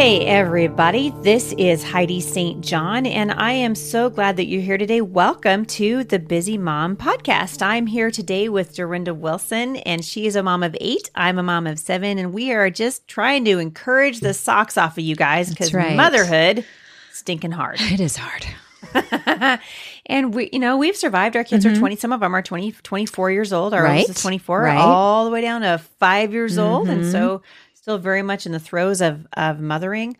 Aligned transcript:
Hey, 0.00 0.24
everybody. 0.24 1.10
This 1.20 1.52
is 1.58 1.84
Heidi 1.84 2.22
St. 2.22 2.64
John, 2.64 3.04
and 3.04 3.30
I 3.30 3.52
am 3.52 3.74
so 3.74 4.08
glad 4.08 4.38
that 4.38 4.46
you're 4.46 4.62
here 4.62 4.78
today. 4.78 5.02
Welcome 5.02 5.66
to 5.66 6.04
the 6.04 6.18
Busy 6.18 6.56
Mom 6.56 6.96
Podcast. 6.96 7.60
I'm 7.60 7.86
here 7.86 8.10
today 8.10 8.48
with 8.48 8.74
Dorinda 8.74 9.12
Wilson, 9.12 9.76
and 9.76 10.02
she 10.02 10.24
is 10.26 10.36
a 10.36 10.42
mom 10.42 10.62
of 10.62 10.74
eight. 10.80 11.10
I'm 11.14 11.38
a 11.38 11.42
mom 11.42 11.66
of 11.66 11.78
seven, 11.78 12.16
and 12.18 12.32
we 12.32 12.50
are 12.50 12.70
just 12.70 13.08
trying 13.08 13.44
to 13.44 13.58
encourage 13.58 14.20
the 14.20 14.32
socks 14.32 14.78
off 14.78 14.96
of 14.96 15.04
you 15.04 15.16
guys 15.16 15.50
because 15.50 15.74
right. 15.74 15.94
motherhood 15.94 16.64
stinking 17.12 17.50
hard. 17.52 17.76
It 17.78 18.00
is 18.00 18.16
hard. 18.16 18.46
and 20.06 20.32
we, 20.32 20.48
you 20.50 20.58
know, 20.60 20.78
we've 20.78 20.96
survived. 20.96 21.36
Our 21.36 21.44
kids 21.44 21.66
are 21.66 21.76
20, 21.76 21.96
some 21.96 22.14
of 22.14 22.20
them 22.20 22.34
are 22.34 22.40
20, 22.40 22.72
24 22.72 23.30
years 23.32 23.52
old. 23.52 23.74
Our 23.74 23.80
Mm-hmm. 23.82 23.86
Right. 23.90 23.98
oldest 24.00 24.16
is 24.16 24.22
24, 24.22 24.62
Right. 24.62 24.78
all 24.78 25.26
the 25.26 25.30
way 25.30 25.42
down 25.42 25.60
to 25.60 25.76
five 25.98 26.32
years 26.32 26.56
old. 26.56 26.88
And 26.88 27.04
Mhm. 27.04 27.12
so 27.12 27.42
still 27.80 27.96
very 27.98 28.20
much 28.22 28.44
in 28.44 28.52
the 28.52 28.60
throes 28.60 29.00
of, 29.00 29.26
of 29.34 29.58
mothering. 29.58 30.14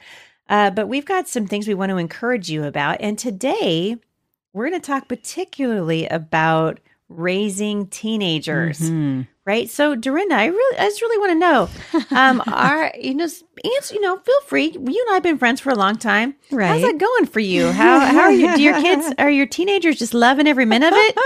Uh, 0.49 0.71
but 0.71 0.89
we've 0.89 1.05
got 1.05 1.29
some 1.29 1.47
things 1.47 1.69
we 1.69 1.75
want 1.75 1.91
to 1.91 1.99
encourage 1.99 2.51
you 2.51 2.65
about. 2.65 2.97
And 3.01 3.19
today 3.19 3.97
we're 4.55 4.69
going 4.71 4.81
to 4.81 4.87
talk 4.87 5.09
particularly 5.09 6.07
about 6.07 6.81
raising 7.11 7.87
teenagers, 7.89 8.81
Mhm. 8.81 9.27
right? 9.45 9.69
So 9.69 9.95
Dorinda, 9.95 10.35
I 10.37 10.47
really, 10.47 10.79
I 10.79 10.85
just 10.87 11.03
really 11.03 11.19
want 11.19 11.33
to 11.33 11.39
know, 11.39 12.17
um, 12.19 12.43
are, 12.53 12.93
you 12.99 13.15
know, 13.15 13.25
answer, 13.77 13.95
you 13.95 14.01
know, 14.01 14.17
feel 14.19 14.41
free. 14.47 14.71
You 14.71 14.79
and 14.79 15.11
I 15.11 15.15
have 15.15 15.23
been 15.23 15.37
friends 15.39 15.61
for 15.61 15.69
a 15.71 15.75
long 15.75 15.97
time. 15.97 16.35
Right. 16.51 16.69
How's 16.69 16.83
Right. 16.83 16.93
that 16.93 16.99
going 16.99 17.27
for 17.27 17.41
you? 17.41 17.71
How 17.73 17.99
how 18.01 18.21
are 18.21 18.33
you? 18.33 18.57
Do 18.57 18.63
your 18.63 18.81
kids 18.81 19.13
are 19.19 19.31
your 19.31 19.47
teenagers 19.47 19.99
just 19.99 20.15
loving 20.15 20.47
every 20.49 20.65
minute 20.65 20.93
of 20.93 20.99
it? 20.99 21.19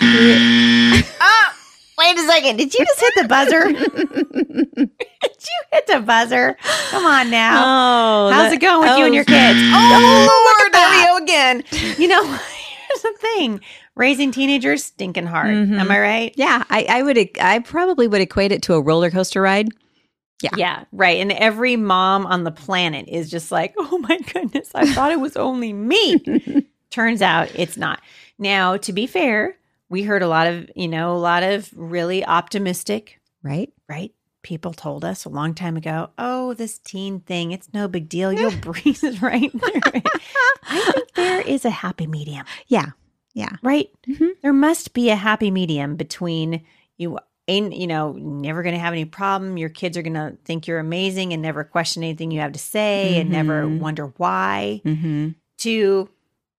oh, 1.20 1.52
wait 1.98 2.16
a 2.16 2.22
second. 2.26 2.56
Did 2.56 2.72
you 2.72 2.84
just 2.86 3.00
hit 3.00 3.12
the 3.16 3.28
buzzer? 3.28 4.86
You 5.46 5.62
hit 5.72 5.86
the 5.86 6.00
buzzer? 6.00 6.56
Come 6.90 7.04
on 7.06 7.30
now. 7.30 7.62
Oh, 7.64 8.30
How's 8.32 8.50
that- 8.50 8.52
it 8.54 8.60
going 8.60 8.80
with 8.80 8.90
oh, 8.90 8.96
you 8.98 9.04
and 9.06 9.14
your 9.14 9.24
kids? 9.24 9.58
Oh, 9.62 10.56
Lord, 10.60 10.72
there 10.72 10.90
we 10.90 11.04
go 11.06 11.16
again. 11.24 11.64
You 12.00 12.08
know, 12.08 12.24
here's 12.24 13.02
the 13.02 13.14
thing: 13.20 13.60
raising 13.94 14.30
teenagers 14.30 14.84
stinking 14.84 15.26
hard. 15.26 15.48
Mhm. 15.54 15.78
Am 15.78 15.90
I 15.90 16.00
right? 16.00 16.34
Yeah, 16.36 16.64
I, 16.70 16.86
I 16.88 17.02
would. 17.02 17.18
I 17.40 17.58
probably 17.60 18.08
would 18.08 18.20
equate 18.20 18.52
it 18.52 18.62
to 18.62 18.74
a 18.74 18.80
roller 18.80 19.10
coaster 19.10 19.40
ride. 19.42 19.68
Yeah. 20.42 20.50
Yeah, 20.56 20.84
right. 20.92 21.18
And 21.20 21.32
every 21.32 21.76
mom 21.76 22.26
on 22.26 22.44
the 22.44 22.50
planet 22.50 23.08
is 23.08 23.30
just 23.30 23.50
like, 23.52 23.74
oh 23.78 23.98
my 23.98 24.18
goodness, 24.32 24.70
I 24.74 24.92
thought 24.92 25.12
it 25.12 25.20
was 25.20 25.36
only 25.36 25.72
me. 25.72 26.66
Turns 26.90 27.22
out 27.22 27.50
it's 27.54 27.76
not. 27.76 28.00
Now, 28.38 28.76
to 28.78 28.92
be 28.92 29.06
fair, 29.06 29.56
we 29.88 30.02
heard 30.02 30.22
a 30.22 30.28
lot 30.28 30.46
of, 30.48 30.68
you 30.76 30.88
know, 30.88 31.14
a 31.14 31.18
lot 31.18 31.42
of 31.42 31.70
really 31.74 32.24
optimistic, 32.24 33.20
Right. 33.42 33.72
right? 33.88 34.12
People 34.44 34.72
told 34.72 35.04
us 35.04 35.24
a 35.24 35.28
long 35.28 35.54
time 35.54 35.76
ago, 35.76 36.10
oh, 36.18 36.54
this 36.54 36.78
teen 36.78 37.18
thing, 37.20 37.50
it's 37.50 37.72
no 37.74 37.88
big 37.88 38.08
deal. 38.08 38.32
You'll 38.38 38.56
breeze 38.60 39.02
right 39.20 39.50
through 39.50 39.80
it. 39.94 40.06
I 40.68 40.90
think 40.92 41.14
there 41.14 41.40
is 41.40 41.64
a 41.64 41.70
happy 41.70 42.06
medium, 42.06 42.44
Yeah. 42.68 42.90
Yeah. 43.32 43.56
right? 43.62 43.88
Mhm. 44.06 44.28
There 44.42 44.52
must 44.52 44.94
be 44.94 45.10
a 45.10 45.16
happy 45.16 45.50
medium 45.50 45.96
between 45.96 46.62
you 46.98 47.18
ain't 47.48 47.74
you 47.74 47.86
know 47.88 48.12
never 48.12 48.62
going 48.62 48.74
to 48.74 48.80
have 48.80 48.92
any 48.94 49.04
problem 49.04 49.58
your 49.58 49.68
kids 49.68 49.96
are 49.98 50.02
going 50.02 50.14
to 50.14 50.36
think 50.44 50.66
you're 50.66 50.78
amazing 50.78 51.32
and 51.32 51.42
never 51.42 51.64
question 51.64 52.02
anything 52.02 52.30
you 52.30 52.40
have 52.40 52.52
to 52.52 52.58
say 52.58 53.18
and 53.18 53.28
never 53.30 53.64
Mhm. 53.64 53.80
wonder 53.80 54.12
why 54.18 54.80
Mm-hmm. 54.84 55.30
to 55.58 56.08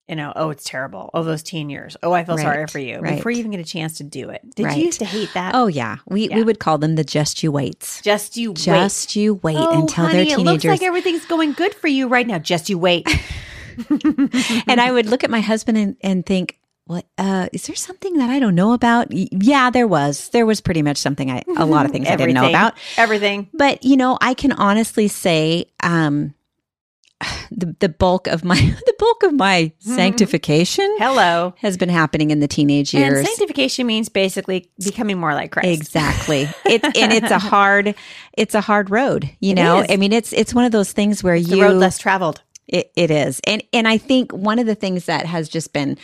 you 0.08 0.16
know 0.16 0.32
oh 0.36 0.50
it's 0.52 0.64
terrible 0.64 1.10
oh 1.14 1.24
those 1.24 1.42
teen 1.42 1.70
years 1.70 1.98
oh 2.04 2.12
i 2.12 2.24
feel 2.24 2.38
sorry 2.38 2.68
for 2.68 2.80
you 2.80 3.00
right. 3.00 3.16
before 3.18 3.32
you 3.32 3.40
even 3.40 3.52
get 3.52 3.60
a 3.60 3.64
chance 3.64 3.98
to 3.98 4.04
do 4.04 4.30
it 4.30 4.42
did 4.56 4.66
Right. 4.66 4.78
you 4.78 4.86
used 4.86 5.00
to 5.00 5.06
hate 5.06 5.30
that 5.34 5.56
Oh 5.56 5.68
yeah. 5.68 5.98
We 6.08 6.30
Yeah. 6.30 6.36
we 6.38 6.44
would 6.44 6.60
call 6.60 6.78
them 6.78 6.96
the 6.96 7.04
just 7.04 7.42
you 7.42 7.52
waits. 7.52 8.02
just 8.02 8.38
you 8.38 8.54
Just 8.54 9.16
you 9.16 9.36
wait 9.36 9.56
wait 9.56 9.58
oh, 9.58 9.80
until 9.82 10.06
honey, 10.06 10.14
they're 10.14 10.22
it 10.24 10.28
looks 10.44 10.62
teenagers. 10.64 10.70
like 10.70 10.84
everything's 10.84 11.26
going 11.26 11.54
good 11.54 11.74
for 11.74 11.88
you 11.88 12.08
right 12.08 12.28
now 12.28 12.38
just 12.38 12.70
you 12.70 12.78
wait 12.78 13.08
and 14.68 14.80
I 14.80 14.92
would 14.92 15.08
look 15.08 15.24
at 15.24 15.30
my 15.30 15.42
husband 15.42 15.78
and, 15.78 15.98
and 16.02 16.26
think, 16.26 16.60
what 16.86 17.06
uh 17.18 17.48
is 17.52 17.66
there 17.66 17.76
something 17.76 18.18
that 18.20 18.30
I 18.30 18.38
don't 18.40 18.54
know 18.54 18.74
about? 18.74 19.08
Yeah, 19.12 19.72
there 19.72 19.88
was. 19.88 20.30
There 20.30 20.46
was 20.46 20.62
pretty 20.62 20.84
much 20.84 20.98
something 20.98 21.32
I 21.32 21.42
a 21.58 21.66
lot 21.66 21.86
of 21.88 21.92
things 21.92 22.08
I 22.08 22.16
didn't 22.16 22.36
know 22.36 22.48
about. 22.48 22.76
everything 22.96 23.50
But 23.54 23.84
you 23.84 23.98
know, 23.98 24.20
I 24.22 24.36
can 24.36 24.52
honestly 24.52 25.08
say 25.08 25.66
um 25.82 26.35
the 27.52 27.76
the 27.80 27.90
bulk 27.90 28.28
of 28.28 28.44
my 28.44 28.56
the 28.86 28.94
bulk 29.00 29.24
of 29.24 29.34
my 29.34 29.72
mm-hmm. 29.82 29.96
sanctification 29.96 30.94
hello 30.98 31.54
has 31.58 31.78
been 31.78 31.90
happening 31.90 32.32
in 32.32 32.40
the 32.40 32.48
teenage 32.48 32.94
years 32.94 33.20
and 33.20 33.28
sanctification 33.28 33.88
means 33.88 34.10
basically 34.10 34.70
becoming 34.84 35.18
more 35.18 35.34
like 35.34 35.52
christ 35.52 35.68
Exactly. 35.68 36.48
It 36.66 36.84
and 36.84 37.14
it's 37.14 37.32
a 37.32 37.40
hard 37.40 37.96
it's 38.34 38.56
a 38.56 38.62
hard 38.62 38.90
road, 38.90 39.30
you 39.40 39.52
It 39.52 39.56
know. 39.56 39.80
is. 39.82 39.88
I 39.90 39.98
mean 39.98 40.12
it's 40.12 40.34
it's 40.34 40.54
one 40.54 40.66
of 40.66 40.72
those 40.72 40.92
things 40.92 41.24
where 41.24 41.40
the 41.40 41.56
you 41.58 41.64
road 41.64 41.78
less 41.78 41.98
traveled 41.98 42.42
it, 42.68 42.92
it 42.96 43.12
is. 43.12 43.40
And 43.46 43.64
and 43.74 43.88
I 43.88 43.98
think 43.98 44.32
one 44.32 44.58
of 44.60 44.66
the 44.66 44.76
things 44.76 45.06
that 45.06 45.26
has 45.26 45.48
just 45.50 45.72
been 45.74 45.98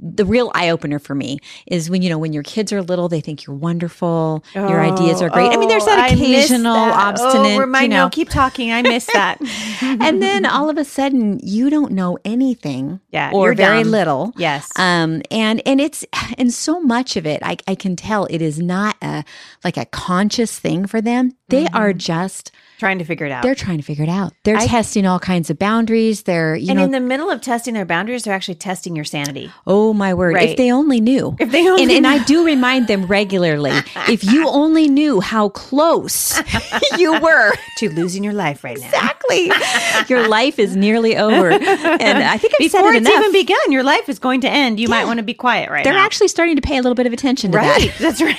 the 0.00 0.24
real 0.24 0.50
eye 0.54 0.70
opener 0.70 0.98
for 0.98 1.14
me 1.14 1.38
is 1.66 1.88
when 1.90 2.02
you 2.02 2.08
know 2.10 2.18
when 2.18 2.32
your 2.32 2.42
kids 2.42 2.72
are 2.72 2.82
little 2.82 3.08
they 3.08 3.20
think 3.20 3.46
you're 3.46 3.54
wonderful, 3.56 4.44
your 4.54 4.80
ideas 4.80 5.22
are 5.22 5.30
great. 5.30 5.50
I 5.52 5.56
mean 5.56 5.68
there's 5.68 5.84
that 5.84 5.98
Oh, 6.10 6.16
miss 6.16 6.20
occasional 6.50 6.74
that. 6.74 6.94
obstinate, 7.14 7.56
Oh, 7.56 7.60
remind 7.60 7.84
you 7.84 7.88
know. 7.98 8.04
No, 8.04 8.10
keep 8.10 8.28
talking. 8.30 8.72
I 8.72 8.82
miss 8.82 9.06
that. 9.12 9.38
and 9.82 10.22
then 10.22 10.44
all 10.46 10.68
of 10.70 10.76
a 10.78 10.84
sudden 10.84 11.38
you 11.42 11.70
don't 11.70 11.92
know 11.92 12.18
anything 12.24 13.00
Yeah, 13.10 13.30
or 13.32 13.54
very 13.54 13.82
dumb. 13.82 13.92
little. 13.92 14.32
yes, 14.36 14.70
Um 14.76 15.22
and 15.30 15.62
and 15.66 15.80
it's 15.80 16.04
and 16.36 16.52
so 16.52 16.80
much 16.80 17.16
of 17.16 17.26
it 17.26 17.40
I 17.44 17.56
I 17.68 17.74
can 17.74 17.94
tell 17.96 18.24
it 18.26 18.42
is 18.42 18.58
not 18.58 18.96
a 19.02 19.24
like 19.64 19.76
a 19.76 19.84
conscious 19.86 20.58
thing 20.58 20.86
for 20.86 21.00
them. 21.00 21.32
They 21.48 21.66
are 21.68 21.92
just 21.92 22.50
trying 22.78 22.98
to 22.98 23.04
figure 23.04 23.26
it 23.26 23.32
out. 23.32 23.42
they're 23.42 23.54
trying 23.56 23.78
to 23.78 23.82
figure 23.84 24.04
it 24.04 24.08
out. 24.10 24.32
They're 24.44 24.56
I- 24.56 24.66
testing 24.66 25.04
all 25.06 25.18
kinds 25.18 25.50
of 25.50 25.58
boundaries. 25.58 26.07
They're 26.22 26.56
you 26.56 26.68
and 26.70 26.78
know 26.78 26.84
in 26.84 26.90
the 26.90 27.00
middle 27.00 27.30
of 27.30 27.40
testing 27.40 27.74
their 27.74 27.84
boundaries, 27.84 28.24
they're 28.24 28.34
actually 28.34 28.54
testing 28.56 28.96
your 28.96 29.04
sanity. 29.04 29.50
oh 29.66 29.92
my 29.92 30.14
word 30.14 30.34
Right. 30.34 30.50
if 30.50 30.56
they 30.56 30.72
only 30.72 31.00
knew. 31.00 31.36
If 31.38 31.50
they 31.50 31.68
only 31.68 31.82
and, 31.82 31.92
and 31.92 32.06
I 32.06 32.22
do 32.24 32.44
remind 32.44 32.86
them 32.88 33.06
regularly 33.06 33.72
if 34.08 34.24
you 34.24 34.48
only 34.62 34.88
knew 34.88 35.20
how 35.20 35.50
close 35.50 36.40
you 36.98 37.18
were. 37.20 37.52
to 37.78 37.88
losing 37.90 38.24
your 38.24 38.32
life 38.32 38.64
right 38.64 38.78
now. 38.78 38.86
Exactly. 38.86 39.50
Your 40.08 40.26
life 40.28 40.58
is 40.58 40.74
nearly 40.74 41.16
over. 41.16 41.50
And 41.50 42.18
I 42.24 42.36
think 42.38 42.54
I've 42.54 42.58
Before 42.58 42.80
said 42.82 42.94
it 42.94 42.96
it's 43.02 43.08
enough. 43.08 43.20
even 43.20 43.32
begun, 43.32 43.70
your 43.72 43.82
life 43.82 44.08
is 44.08 44.18
going 44.18 44.40
to 44.42 44.48
end. 44.48 44.80
You 44.80 44.88
might 44.88 45.04
want 45.04 45.18
to 45.18 45.22
be 45.22 45.34
quiet 45.34 45.70
right 45.70 45.84
They're 45.84 45.92
now. 45.92 46.04
actually 46.04 46.28
starting 46.28 46.56
to 46.56 46.62
pay 46.62 46.78
a 46.78 46.82
little 46.82 46.94
bit 46.94 47.06
of 47.06 47.12
attention 47.12 47.52
to 47.52 47.58
right. 47.58 47.92
that. 47.98 47.98
That's 47.98 48.22
right. 48.22 48.36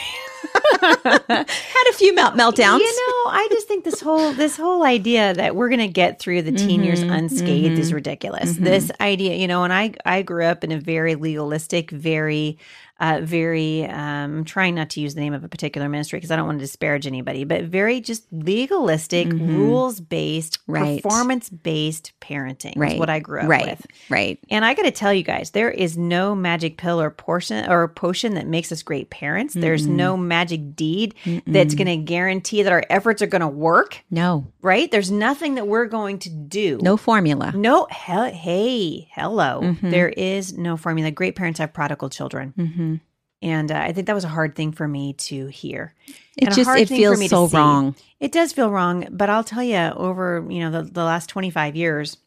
Had 0.81 1.89
a 1.89 1.93
few 1.93 2.13
melt- 2.15 2.35
meltdowns. 2.35 2.79
You 2.79 2.95
know, 3.07 3.18
I 3.31 3.47
just 3.51 3.67
think 3.67 3.83
this 3.83 4.01
whole 4.01 4.33
this 4.33 4.57
whole 4.57 4.83
idea 4.83 5.33
that 5.33 5.55
we're 5.55 5.69
going 5.69 5.79
to 5.79 5.87
get 5.87 6.19
through 6.19 6.41
the 6.43 6.51
teen 6.51 6.83
years 6.83 7.01
Mm-hmm, 7.01 7.11
unscathed 7.11 7.79
is 7.79 7.93
ridiculous. 7.93 8.57
This 8.57 8.91
idea, 8.99 9.35
you 9.35 9.47
know, 9.47 9.63
and 9.63 9.71
I 9.73 9.93
I 10.05 10.21
grew 10.21 10.43
up 10.45 10.63
in 10.63 10.71
a 10.71 10.79
very 10.79 11.15
legalistic, 11.15 11.91
very 11.91 12.57
uh, 12.99 13.21
very 13.23 13.85
um, 13.85 14.39
I'm 14.39 14.43
trying 14.43 14.75
not 14.75 14.89
to 14.91 14.99
use 14.99 15.15
the 15.15 15.21
name 15.21 15.33
of 15.33 15.45
a 15.45 15.47
particular 15.47 15.87
ministry 15.87 16.17
because 16.17 16.31
I 16.31 16.35
don't 16.35 16.45
want 16.45 16.59
to 16.59 16.63
disparage 16.65 17.07
anybody, 17.07 17.45
but 17.45 17.63
very 17.63 18.01
just 18.01 18.25
legalistic, 18.31 19.31
rules 19.31 19.99
based, 20.01 20.59
Mm-hmm. 20.59 20.71
Right. 20.73 21.01
performance 21.01 21.49
based 21.49 22.11
parenting 22.21 22.73
right. 22.75 22.93
is 22.93 22.99
what 22.99 23.09
I 23.09 23.19
grew 23.19 23.39
up 23.39 23.47
right. 23.49 23.65
with. 23.65 23.87
Right. 24.09 24.37
And 24.51 24.63
I 24.63 24.73
got 24.73 24.83
to 24.83 24.91
tell 24.91 25.13
you 25.13 25.23
guys, 25.23 25.51
there 25.51 25.71
is 25.71 25.97
no 25.97 26.35
magic 26.35 26.77
pill 26.77 27.01
or 27.01 27.09
portion 27.09 27.69
or 27.69 27.87
potion 27.87 28.35
that 28.35 28.45
makes 28.45 28.71
us 28.71 28.83
great 28.83 29.09
parents. 29.09 29.53
There's 29.55 29.87
no 29.87 30.15
magic 30.17 30.75
deed 30.75 31.15
that's 31.47 31.73
going 31.73 31.87
to 31.87 31.97
guarantee 31.97 32.61
that 32.63 32.71
our 32.71 32.83
efforts 32.89 33.18
are 33.21 33.27
going 33.27 33.41
to 33.41 33.47
work, 33.47 34.03
No. 34.09 34.47
right? 34.61 34.89
There's 34.89 35.11
nothing 35.11 35.55
that 35.55 35.67
we're 35.67 35.85
going 35.87 36.19
to 36.19 36.29
do. 36.29 36.79
No 36.81 36.97
formula. 36.97 37.51
No, 37.55 37.87
he- 37.91 38.29
hey, 38.31 39.07
hello. 39.13 39.61
Mhm. 39.61 39.91
There 39.91 40.09
is 40.09 40.57
no 40.57 40.77
formula. 40.77 41.11
Great 41.11 41.35
parents 41.35 41.59
have 41.59 41.73
prodigal 41.73 42.09
children. 42.09 42.53
hmm 42.55 42.95
And 43.41 43.71
uh, 43.71 43.79
I 43.79 43.93
think 43.93 44.07
that 44.07 44.15
was 44.15 44.25
a 44.25 44.29
hard 44.29 44.55
thing 44.55 44.71
for 44.73 44.87
me 44.87 45.13
to 45.13 45.47
hear. 45.47 45.93
It 46.37 46.45
And 46.47 46.55
just 46.55 46.69
it 46.77 46.89
feels 46.89 47.29
so 47.29 47.47
wrong. 47.47 47.95
It 48.19 48.31
does 48.31 48.51
feel 48.53 48.69
wrong, 48.69 49.07
but 49.11 49.29
I'll 49.29 49.43
tell 49.45 49.63
you, 49.63 49.77
over 49.77 50.45
you 50.49 50.59
know 50.59 50.71
the, 50.71 50.83
the 50.83 51.03
last 51.03 51.27
25 51.29 51.75
years, 51.75 52.17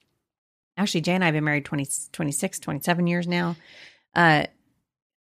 actually, 0.79 1.03
Jay 1.03 1.15
and 1.15 1.23
I 1.23 1.27
have 1.27 1.35
been 1.35 1.45
married 1.45 1.65
20, 1.67 1.87
26, 2.13 2.59
27 2.61 3.07
years 3.07 3.27
now. 3.29 3.57
Uh, 4.15 4.45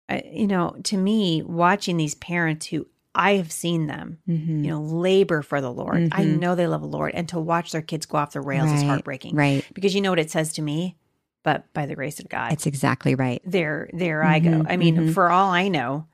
I, 0.10 0.24
you 0.32 0.48
know, 0.48 0.76
to 0.84 0.98
me, 0.98 1.42
watching 1.42 1.98
these 1.98 2.14
parents 2.16 2.68
who 2.68 2.86
I 3.16 3.34
have 3.36 3.52
seen 3.52 3.88
them, 3.88 4.18
Mhm. 4.28 4.64
you 4.66 4.72
know, 4.72 4.82
labor 4.82 5.42
for 5.42 5.62
the 5.62 5.72
Lord. 5.72 6.10
I 6.12 6.24
Mhm. 6.24 6.40
know 6.40 6.56
they 6.56 6.68
love 6.68 6.82
the 6.82 6.88
Lord, 6.88 7.14
and 7.14 7.30
to 7.30 7.40
watch 7.40 7.72
their 7.72 7.82
kids 7.82 8.06
go 8.06 8.18
off 8.18 8.32
the 8.34 8.42
rails 8.42 8.72
is 8.72 8.82
heartbreaking. 8.84 9.36
Right. 9.36 9.64
Because 9.74 9.94
you 9.94 10.02
know 10.02 10.10
what 10.10 10.20
it 10.20 10.32
says 10.32 10.54
to 10.54 10.62
me, 10.62 10.98
but 11.44 11.72
by 11.74 11.86
the 11.86 11.96
grace 11.96 12.20
of 12.20 12.28
God, 12.30 12.50
That's 12.52 12.66
exactly 12.66 13.14
right. 13.16 13.42
there 13.46 13.90
there 13.94 14.24
I 14.24 14.40
go. 14.40 14.64
I 14.68 14.78
mean, 14.78 14.98
mhm. 14.98 15.14
for 15.14 15.30
all 15.30 15.52
I 15.52 15.68
know, 15.68 16.08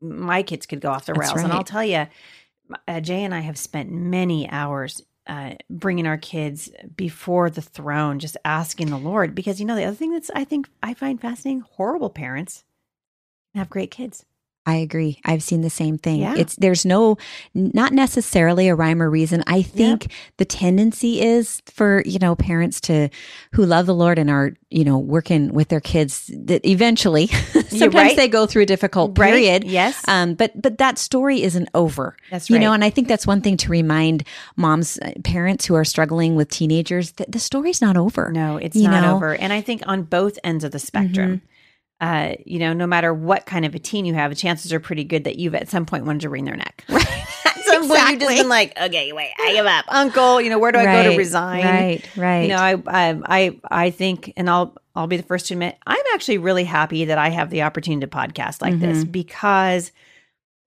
my 0.00 0.42
kids 0.42 0.64
could 0.66 0.80
go 0.80 0.90
off 0.90 1.06
the 1.06 1.14
rails, 1.14 1.34
and 1.44 1.52
I'll 1.52 1.64
tell 1.64 1.84
you, 1.84 2.06
uh, 2.88 3.00
Jay 3.00 3.22
and 3.24 3.34
I 3.34 3.40
have 3.40 3.58
spent 3.58 3.90
many 3.90 4.48
hours 4.48 5.02
uh, 5.26 5.54
bringing 5.68 6.06
our 6.06 6.16
kids 6.16 6.70
before 6.96 7.50
the 7.50 7.60
throne, 7.62 8.18
just 8.18 8.36
asking 8.44 8.88
the 8.88 8.98
Lord. 8.98 9.34
Because 9.34 9.60
you 9.60 9.66
know, 9.66 9.76
the 9.76 9.84
other 9.84 9.94
thing 9.94 10.12
that's 10.12 10.30
I 10.34 10.44
think 10.44 10.68
I 10.82 10.94
find 10.94 11.20
fascinating: 11.20 11.60
horrible 11.60 12.10
parents 12.10 12.64
have 13.54 13.68
great 13.68 13.90
kids. 13.90 14.24
I 14.70 14.76
agree. 14.76 15.20
I've 15.24 15.42
seen 15.42 15.62
the 15.62 15.70
same 15.70 15.98
thing. 15.98 16.20
Yeah. 16.20 16.36
It's 16.36 16.54
there's 16.54 16.84
no 16.86 17.18
not 17.54 17.92
necessarily 17.92 18.68
a 18.68 18.74
rhyme 18.76 19.02
or 19.02 19.10
reason. 19.10 19.42
I 19.48 19.62
think 19.62 20.12
the 20.36 20.44
tendency 20.44 21.20
is 21.20 21.60
for, 21.66 22.02
you 22.06 22.20
know, 22.20 22.36
parents 22.36 22.80
to 22.82 23.08
who 23.52 23.66
love 23.66 23.86
the 23.86 23.94
Lord 23.94 24.16
and 24.16 24.30
are, 24.30 24.52
you 24.70 24.84
know, 24.84 24.96
working 24.98 25.52
with 25.52 25.68
their 25.68 25.80
kids 25.80 26.30
that 26.32 26.64
eventually 26.64 27.26
sometimes 27.68 27.94
right. 27.94 28.16
they 28.16 28.28
go 28.28 28.46
through 28.46 28.62
a 28.62 28.66
difficult 28.66 29.18
Right. 29.18 29.30
period. 29.32 29.64
Yes. 29.64 30.00
Um 30.06 30.34
but 30.34 30.52
but 30.60 30.78
that 30.78 30.98
story 30.98 31.42
isn't 31.42 31.68
over. 31.74 32.16
That's 32.30 32.48
You 32.48 32.60
know, 32.60 32.72
and 32.72 32.84
I 32.84 32.90
think 32.90 33.08
that's 33.08 33.26
one 33.26 33.40
thing 33.40 33.56
to 33.56 33.70
remind 33.70 34.22
moms 34.54 34.98
uh, 35.00 35.12
parents 35.24 35.66
who 35.66 35.74
are 35.74 35.84
struggling 35.84 36.36
with 36.36 36.48
teenagers 36.48 37.12
that 37.12 37.32
the 37.32 37.40
story's 37.40 37.80
not 37.82 37.96
over. 37.96 38.30
No, 38.32 38.56
it's 38.56 38.76
not 38.76 39.02
know? 39.02 39.16
over. 39.16 39.34
And 39.34 39.52
I 39.52 39.62
think 39.62 39.82
on 39.86 40.04
both 40.04 40.38
ends 40.44 40.62
of 40.62 40.70
the 40.70 40.78
spectrum, 40.78 41.42
uh, 42.00 42.34
you 42.46 42.58
know, 42.58 42.72
no 42.72 42.86
matter 42.86 43.12
what 43.12 43.46
kind 43.46 43.64
of 43.64 43.74
a 43.74 43.78
teen 43.78 44.04
you 44.04 44.14
have, 44.14 44.30
the 44.30 44.34
chances 44.36 44.72
are 44.72 44.80
pretty 44.80 45.04
good 45.04 45.24
that 45.24 45.38
you've 45.38 45.54
at 45.54 45.68
some 45.68 45.84
point 45.86 46.06
wanted 46.06 46.22
to 46.22 46.28
wring 46.30 46.44
their 46.44 46.56
neck. 46.56 46.84
Right. 47.44 47.46
at 47.56 47.64
some 47.64 47.88
point, 47.88 48.10
you've 48.10 48.20
just 48.20 48.36
been 48.36 48.48
like, 48.48 48.76
okay, 48.80 49.12
wait, 49.12 49.30
I 49.38 49.52
give 49.52 49.64
up, 49.66 49.84
Uncle. 49.88 50.40
You 50.40 50.50
know, 50.50 50.58
where 50.58 50.72
do 50.72 50.78
I 50.78 50.84
go 50.84 51.10
to 51.10 51.16
resign? 51.16 51.64
Right, 51.64 52.04
right. 52.16 52.40
You 52.42 52.48
know, 52.48 52.56
I, 52.56 52.72
I, 52.86 53.20
I, 53.26 53.60
I 53.70 53.90
think, 53.90 54.32
and 54.36 54.50
I'll, 54.50 54.76
I'll 54.94 55.06
be 55.06 55.16
the 55.16 55.22
first 55.22 55.46
to 55.46 55.54
admit, 55.54 55.76
I'm 55.86 56.02
actually 56.14 56.38
really 56.38 56.64
happy 56.64 57.06
that 57.06 57.16
I 57.18 57.28
have 57.30 57.50
the 57.50 57.62
opportunity 57.62 58.00
to 58.06 58.10
podcast 58.10 58.60
like 58.60 58.78
this 58.80 58.98
Mm-hmm. 59.04 59.10
because, 59.12 59.92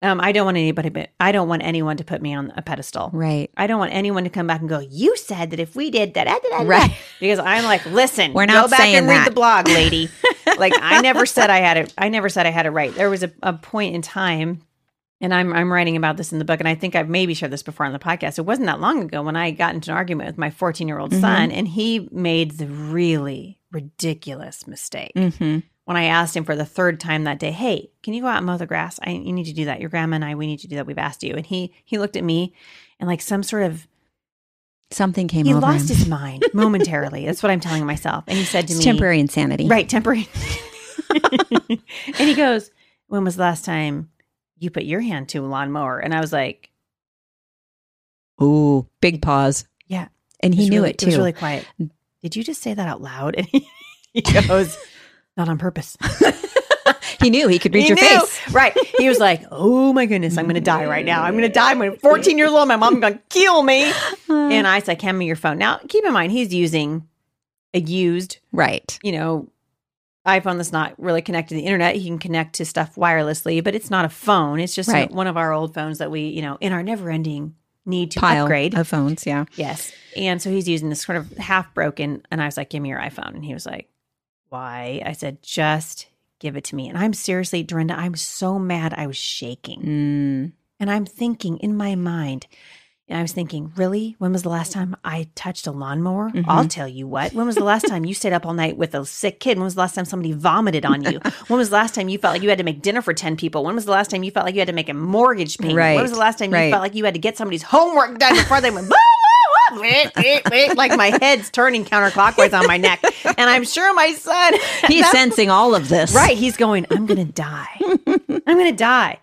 um, 0.01 0.19
I 0.21 0.31
don't 0.33 0.45
want 0.45 0.57
anybody, 0.57 0.89
but 0.89 1.09
I 1.19 1.31
don't 1.31 1.47
want 1.47 1.63
anyone 1.63 1.95
to 1.97 2.03
put 2.03 2.21
me 2.21 2.33
on 2.33 2.51
a 2.57 2.61
pedestal. 2.61 3.09
right. 3.13 3.49
I 3.55 3.67
don't 3.67 3.79
want 3.79 3.93
anyone 3.93 4.23
to 4.25 4.29
come 4.29 4.47
back 4.47 4.59
and 4.61 4.67
go, 4.69 4.79
you 4.79 5.15
said 5.17 5.51
that 5.51 5.59
if 5.59 5.75
we 5.75 5.91
did 5.91 6.13
that, 6.15 6.27
Right. 6.51 6.67
right. 6.67 6.91
because 7.19 7.39
I'm 7.39 7.63
like, 7.63 7.85
listen, 7.85 8.33
We're 8.33 8.45
not 8.45 8.65
go 8.65 8.69
back 8.71 8.79
saying 8.81 8.95
and 8.95 9.07
read 9.07 9.17
that. 9.17 9.25
the 9.29 9.33
blog, 9.35 9.67
lady. 9.67 10.09
like 10.57 10.73
I 10.79 11.01
never 11.01 11.25
said 11.25 11.49
I 11.49 11.57
had 11.59 11.77
it. 11.77 11.93
I 11.97 12.09
never 12.09 12.29
said 12.29 12.45
I 12.45 12.51
had 12.51 12.65
it 12.65 12.71
right. 12.71 12.93
There 12.93 13.09
was 13.09 13.23
a, 13.23 13.31
a 13.41 13.53
point 13.53 13.95
in 13.95 14.01
time, 14.01 14.61
and 15.21 15.33
I'm 15.33 15.53
I'm 15.53 15.71
writing 15.71 15.95
about 15.97 16.17
this 16.17 16.31
in 16.31 16.39
the 16.39 16.45
book, 16.45 16.59
and 16.59 16.67
I 16.67 16.75
think 16.75 16.95
I've 16.95 17.09
maybe 17.09 17.33
shared 17.33 17.51
this 17.51 17.63
before 17.63 17.85
on 17.85 17.93
the 17.93 17.99
podcast. 17.99 18.37
It 18.39 18.43
wasn't 18.45 18.67
that 18.67 18.79
long 18.79 19.01
ago 19.03 19.21
when 19.23 19.35
I 19.35 19.51
got 19.51 19.73
into 19.75 19.91
an 19.91 19.97
argument 19.97 20.27
with 20.27 20.37
my 20.37 20.49
14 20.49 20.87
year 20.87 20.99
old 20.99 21.11
Mm-hmm. 21.11 21.21
son, 21.21 21.51
and 21.51 21.67
he 21.67 22.07
made 22.11 22.51
the 22.51 22.67
really 22.67 23.59
ridiculous 23.71 24.67
mistake. 24.67 25.11
Mm-hmm. 25.15 25.59
When 25.85 25.97
I 25.97 26.05
asked 26.05 26.37
him 26.37 26.45
for 26.45 26.55
the 26.55 26.65
third 26.65 26.99
time 27.01 27.25
that 27.25 27.39
day, 27.39 27.51
hey, 27.51 27.91
can 28.03 28.13
you 28.13 28.21
go 28.21 28.27
out 28.27 28.37
and 28.37 28.45
mow 28.45 28.57
the 28.57 28.65
grass? 28.65 28.99
I 29.03 29.09
you 29.11 29.33
need 29.33 29.45
to 29.45 29.53
do 29.53 29.65
that. 29.65 29.81
Your 29.81 29.89
grandma 29.89 30.15
and 30.15 30.25
I, 30.25 30.35
we 30.35 30.47
need 30.47 30.59
to 30.59 30.67
do 30.67 30.77
that. 30.77 30.85
We've 30.85 30.97
asked 30.97 31.23
you. 31.23 31.35
And 31.35 31.45
he 31.45 31.73
he 31.83 31.97
looked 31.97 32.15
at 32.15 32.23
me 32.23 32.53
and 32.99 33.07
like 33.09 33.21
some 33.21 33.43
sort 33.43 33.63
of 33.63 33.85
Something 34.93 35.27
came 35.27 35.45
he 35.45 35.53
over 35.53 35.61
lost 35.61 35.89
him. 35.89 35.95
his 35.97 36.07
mind 36.07 36.45
momentarily. 36.53 37.25
That's 37.25 37.41
what 37.43 37.51
I'm 37.51 37.59
telling 37.59 37.85
myself. 37.85 38.23
And 38.27 38.37
he 38.37 38.43
said 38.45 38.67
to 38.67 38.73
It's 38.73 38.79
me, 38.79 38.83
temporary 38.85 39.19
insanity. 39.19 39.67
right, 39.67 39.87
temporary. 39.89 40.27
and 41.09 41.79
he 42.17 42.33
goes, 42.35 42.69
"When 43.07 43.23
was 43.23 43.35
the 43.35 43.41
last 43.41 43.65
time 43.65 44.09
you 44.59 44.69
put 44.69 44.83
your 44.83 45.01
hand 45.01 45.29
to 45.29 45.39
a 45.39 45.47
lawnmower?" 45.47 45.99
And 45.99 46.13
I 46.13 46.19
was 46.21 46.31
like, 46.33 46.69
Ooh, 48.41 48.87
big 49.01 49.21
pause. 49.21 49.65
Yeah. 49.87 50.07
And 50.39 50.53
he 50.55 50.69
knew 50.69 50.79
really- 50.79 50.89
it 50.91 50.97
too. 50.97 51.07
was 51.07 51.17
really 51.17 51.33
quiet. 51.33 51.65
Did 52.21 52.35
you 52.35 52.43
just 52.43 52.61
say 52.61 52.73
that 52.73 52.87
out 52.87 53.01
loud? 53.01 53.35
And 53.35 53.47
he, 53.47 53.67
he 54.13 54.21
goes, 54.21 54.77
"Not 55.37 55.49
on 55.49 55.57
purpose." 55.57 55.97
He 57.21 57.29
knew 57.29 57.47
he 57.47 57.59
could 57.59 57.73
read 57.73 57.81
He 57.83 57.87
your 57.89 57.95
knew. 57.97 58.19
face. 58.19 58.53
Right. 58.53 58.77
He 58.97 59.07
was 59.09 59.19
like, 59.19 59.43
"Oh 59.51 59.93
my 59.93 60.05
goodness, 60.05 60.37
I'm 60.37 60.45
going 60.45 60.55
to 60.55 60.61
die 60.61 60.85
right 60.85 61.05
now. 61.05 61.23
I'm 61.23 61.33
going 61.33 61.43
to 61.43 61.49
die. 61.49 61.71
I'm 61.71 61.97
14 61.99 62.37
years 62.37 62.49
old. 62.51 62.67
My 62.67 62.75
mom's 62.75 62.99
going 62.99 63.13
to 63.13 63.19
kill 63.29 63.63
me." 63.63 63.89
Uh. 64.29 64.33
And 64.49 64.67
I 64.67 64.79
said, 64.79 65.01
"Hand 65.01 65.17
me 65.17 65.25
your 65.25 65.35
phone." 65.35 65.57
Now, 65.57 65.79
keep 65.89 66.05
in 66.05 66.13
mind, 66.13 66.31
he's 66.31 66.53
using 66.53 67.07
a 67.73 67.79
used 67.79 68.37
Right. 68.51 68.97
you 69.03 69.11
know, 69.11 69.49
iPhone 70.27 70.57
that's 70.57 70.71
not 70.71 70.93
really 70.97 71.21
connected 71.21 71.55
to 71.55 71.61
the 71.61 71.65
internet. 71.65 71.95
He 71.95 72.05
can 72.05 72.19
connect 72.19 72.55
to 72.55 72.65
stuff 72.65 72.95
wirelessly, 72.95 73.63
but 73.63 73.75
it's 73.75 73.89
not 73.89 74.05
a 74.05 74.09
phone. 74.09 74.59
It's 74.59 74.75
just 74.75 74.89
Right. 74.89 75.11
one 75.11 75.27
of 75.27 75.35
our 75.37 75.51
old 75.51 75.73
phones 75.73 75.97
that 75.97 76.11
we, 76.11 76.27
you 76.27 76.41
know, 76.41 76.57
in 76.61 76.71
our 76.71 76.83
never 76.83 77.09
ending 77.09 77.55
need 77.85 78.11
to 78.11 78.19
Pile 78.21 78.43
upgrade. 78.45 78.73
of 78.75 78.87
phones. 78.87 79.25
Yeah. 79.25 79.43
yes. 79.55 79.91
And 80.15 80.41
so 80.41 80.49
he's 80.49 80.69
using 80.69 80.89
this 80.89 81.01
sort 81.01 81.17
of 81.17 81.35
half 81.37 81.73
broken. 81.73 82.21
And 82.31 82.41
I 82.41 82.45
was 82.45 82.55
like, 82.55 82.69
give 82.69 82.81
me 82.81 82.87
your 82.89 82.99
iPhone. 82.99 83.33
And 83.35 83.43
he 83.43 83.53
was 83.53 83.65
like, 83.65 83.89
why? 84.49 85.01
I 85.05 85.11
said, 85.11 85.41
just 85.43 86.05
give 86.43 86.57
it 86.57 86.65
to 86.65 86.75
me. 86.75 86.89
And 86.89 86.97
I'm 86.97 87.13
seriously, 87.13 87.63
Dorinda, 87.63 87.97
I'm 87.97 88.15
so 88.15 88.59
mad. 88.59 88.93
I 88.95 89.07
was 89.07 89.17
shaking. 89.17 89.81
Mm. 89.81 90.51
And 90.79 90.91
I'm 90.91 91.05
thinking 91.05 91.57
in 91.59 91.75
my 91.75 91.95
mind, 91.95 92.45
and 93.07 93.17
I 93.17 93.21
was 93.21 93.31
thinking, 93.31 93.71
really? 93.77 94.15
When 94.19 94.33
was 94.33 94.43
the 94.43 94.49
last 94.49 94.73
time 94.73 94.95
I 95.05 95.29
touched 95.35 95.67
a 95.67 95.71
lawnmower? 95.71 96.29
Mm-hmm. 96.29 96.49
I'll 96.49 96.67
tell 96.67 96.87
you 96.87 97.07
what. 97.07 97.33
When 97.33 97.45
was 97.45 97.55
the 97.55 97.63
last 97.63 97.87
time 97.87 98.05
you 98.05 98.13
stayed 98.13 98.33
up 98.33 98.45
all 98.45 98.53
night 98.53 98.77
with 98.77 98.93
a 98.93 99.05
sick 99.05 99.39
kid? 99.39 99.57
When 99.57 99.63
was 99.63 99.75
the 99.75 99.81
last 99.81 99.95
time 99.95 100.05
somebody 100.05 100.33
vomited 100.33 100.85
on 100.85 101.03
you? 101.03 101.19
When 101.47 101.57
was 101.57 101.69
the 101.69 101.75
last 101.75 101.95
time 101.95 102.09
you 102.09 102.17
felt 102.17 102.33
like 102.33 102.43
you 102.43 102.49
had 102.49 102.57
to 102.57 102.63
make 102.63 102.81
dinner 102.81 103.01
for 103.01 103.13
10 103.13 103.37
people? 103.37 103.63
When 103.63 103.75
was 103.75 103.85
the 103.85 103.91
last 103.91 104.09
time 104.11 104.23
you 104.23 104.31
felt 104.31 104.45
like 104.45 104.55
you 104.55 104.61
had 104.61 104.67
to 104.67 104.73
make 104.73 104.89
a 104.89 104.93
mortgage 104.93 105.57
payment? 105.57 105.77
Right, 105.77 105.95
When 105.95 106.03
was 106.03 106.11
the 106.11 106.17
last 106.17 106.39
time 106.39 106.51
right. 106.51 106.65
you 106.65 106.71
felt 106.71 106.81
like 106.81 106.95
you 106.95 107.05
had 107.05 107.13
to 107.13 107.19
get 107.19 107.37
somebody's 107.37 107.63
homework 107.63 108.19
done 108.19 108.35
before 108.35 108.61
they 108.61 108.71
went, 108.71 108.91
like 109.75 110.95
my 110.97 111.17
head's 111.21 111.49
turning 111.49 111.85
counterclockwise 111.85 112.57
on 112.57 112.67
my 112.67 112.77
neck. 112.77 113.03
And 113.25 113.49
I'm 113.49 113.63
sure 113.63 113.93
my 113.93 114.13
son, 114.13 114.53
He's 114.87 115.09
sensing 115.11 115.49
all 115.49 115.75
of 115.75 115.89
this. 115.89 116.13
Right. 116.13 116.37
He's 116.37 116.57
going, 116.57 116.85
I'm 116.91 117.05
going 117.05 117.25
to 117.25 117.31
die. 117.31 117.79
I'm 118.45 118.57
going 118.57 118.71
to 118.71 118.75
die. 118.77 119.19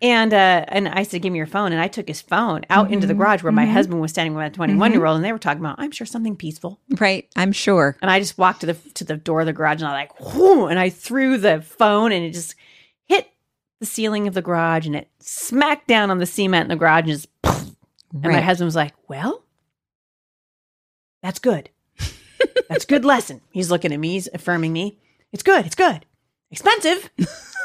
And 0.00 0.34
uh, 0.34 0.64
and 0.68 0.88
I 0.88 1.04
said, 1.04 1.22
give 1.22 1.32
me 1.32 1.36
your 1.38 1.46
phone. 1.46 1.70
And 1.72 1.80
I 1.80 1.86
took 1.88 2.08
his 2.08 2.20
phone 2.20 2.62
out 2.70 2.86
into 2.90 3.02
Mm-hmm. 3.06 3.08
the 3.08 3.14
garage 3.14 3.42
where 3.42 3.52
my 3.52 3.66
husband 3.66 4.00
was 4.00 4.10
standing 4.10 4.34
with 4.34 4.46
a 4.46 4.50
21 4.50 4.92
year 4.92 5.06
old. 5.06 5.16
And 5.16 5.24
they 5.24 5.32
were 5.32 5.38
talking 5.38 5.60
about, 5.60 5.76
I'm 5.78 5.90
sure 5.92 6.06
something 6.06 6.34
peaceful. 6.36 6.80
Right. 6.98 7.28
I'm 7.36 7.52
sure. 7.52 7.96
And 8.02 8.10
I 8.10 8.18
just 8.18 8.36
walked 8.38 8.60
to 8.62 8.66
the 8.66 8.74
to 8.94 9.04
the 9.04 9.16
door 9.16 9.40
of 9.40 9.46
the 9.46 9.52
garage 9.52 9.80
and 9.80 9.88
I 9.88 9.92
like, 9.92 10.34
whoo, 10.34 10.66
and 10.66 10.78
I 10.78 10.90
threw 10.90 11.38
the 11.38 11.62
phone 11.62 12.10
and 12.12 12.24
it 12.24 12.32
just 12.32 12.54
hit 13.06 13.28
the 13.80 13.86
ceiling 13.86 14.26
of 14.28 14.34
the 14.34 14.42
garage 14.42 14.86
and 14.86 14.96
it 14.96 15.08
smacked 15.20 15.86
down 15.88 16.10
on 16.10 16.18
the 16.18 16.26
cement 16.26 16.64
in 16.64 16.68
the 16.70 16.76
garage 16.76 17.02
and 17.02 17.08
just, 17.10 17.28
and 17.44 18.22
my 18.32 18.40
husband 18.40 18.66
was 18.66 18.76
like, 18.76 18.94
well, 19.08 19.42
that's 21.22 21.38
good. 21.38 21.70
That's 22.68 22.84
a 22.84 22.86
good 22.88 23.04
lesson. 23.04 23.40
He's 23.52 23.70
looking 23.70 23.92
at 23.92 24.00
me, 24.00 24.10
he's 24.12 24.28
affirming 24.34 24.72
me. 24.72 24.98
It's 25.32 25.42
good. 25.42 25.64
It's 25.66 25.74
good. 25.76 26.04
Expensive. 26.50 27.08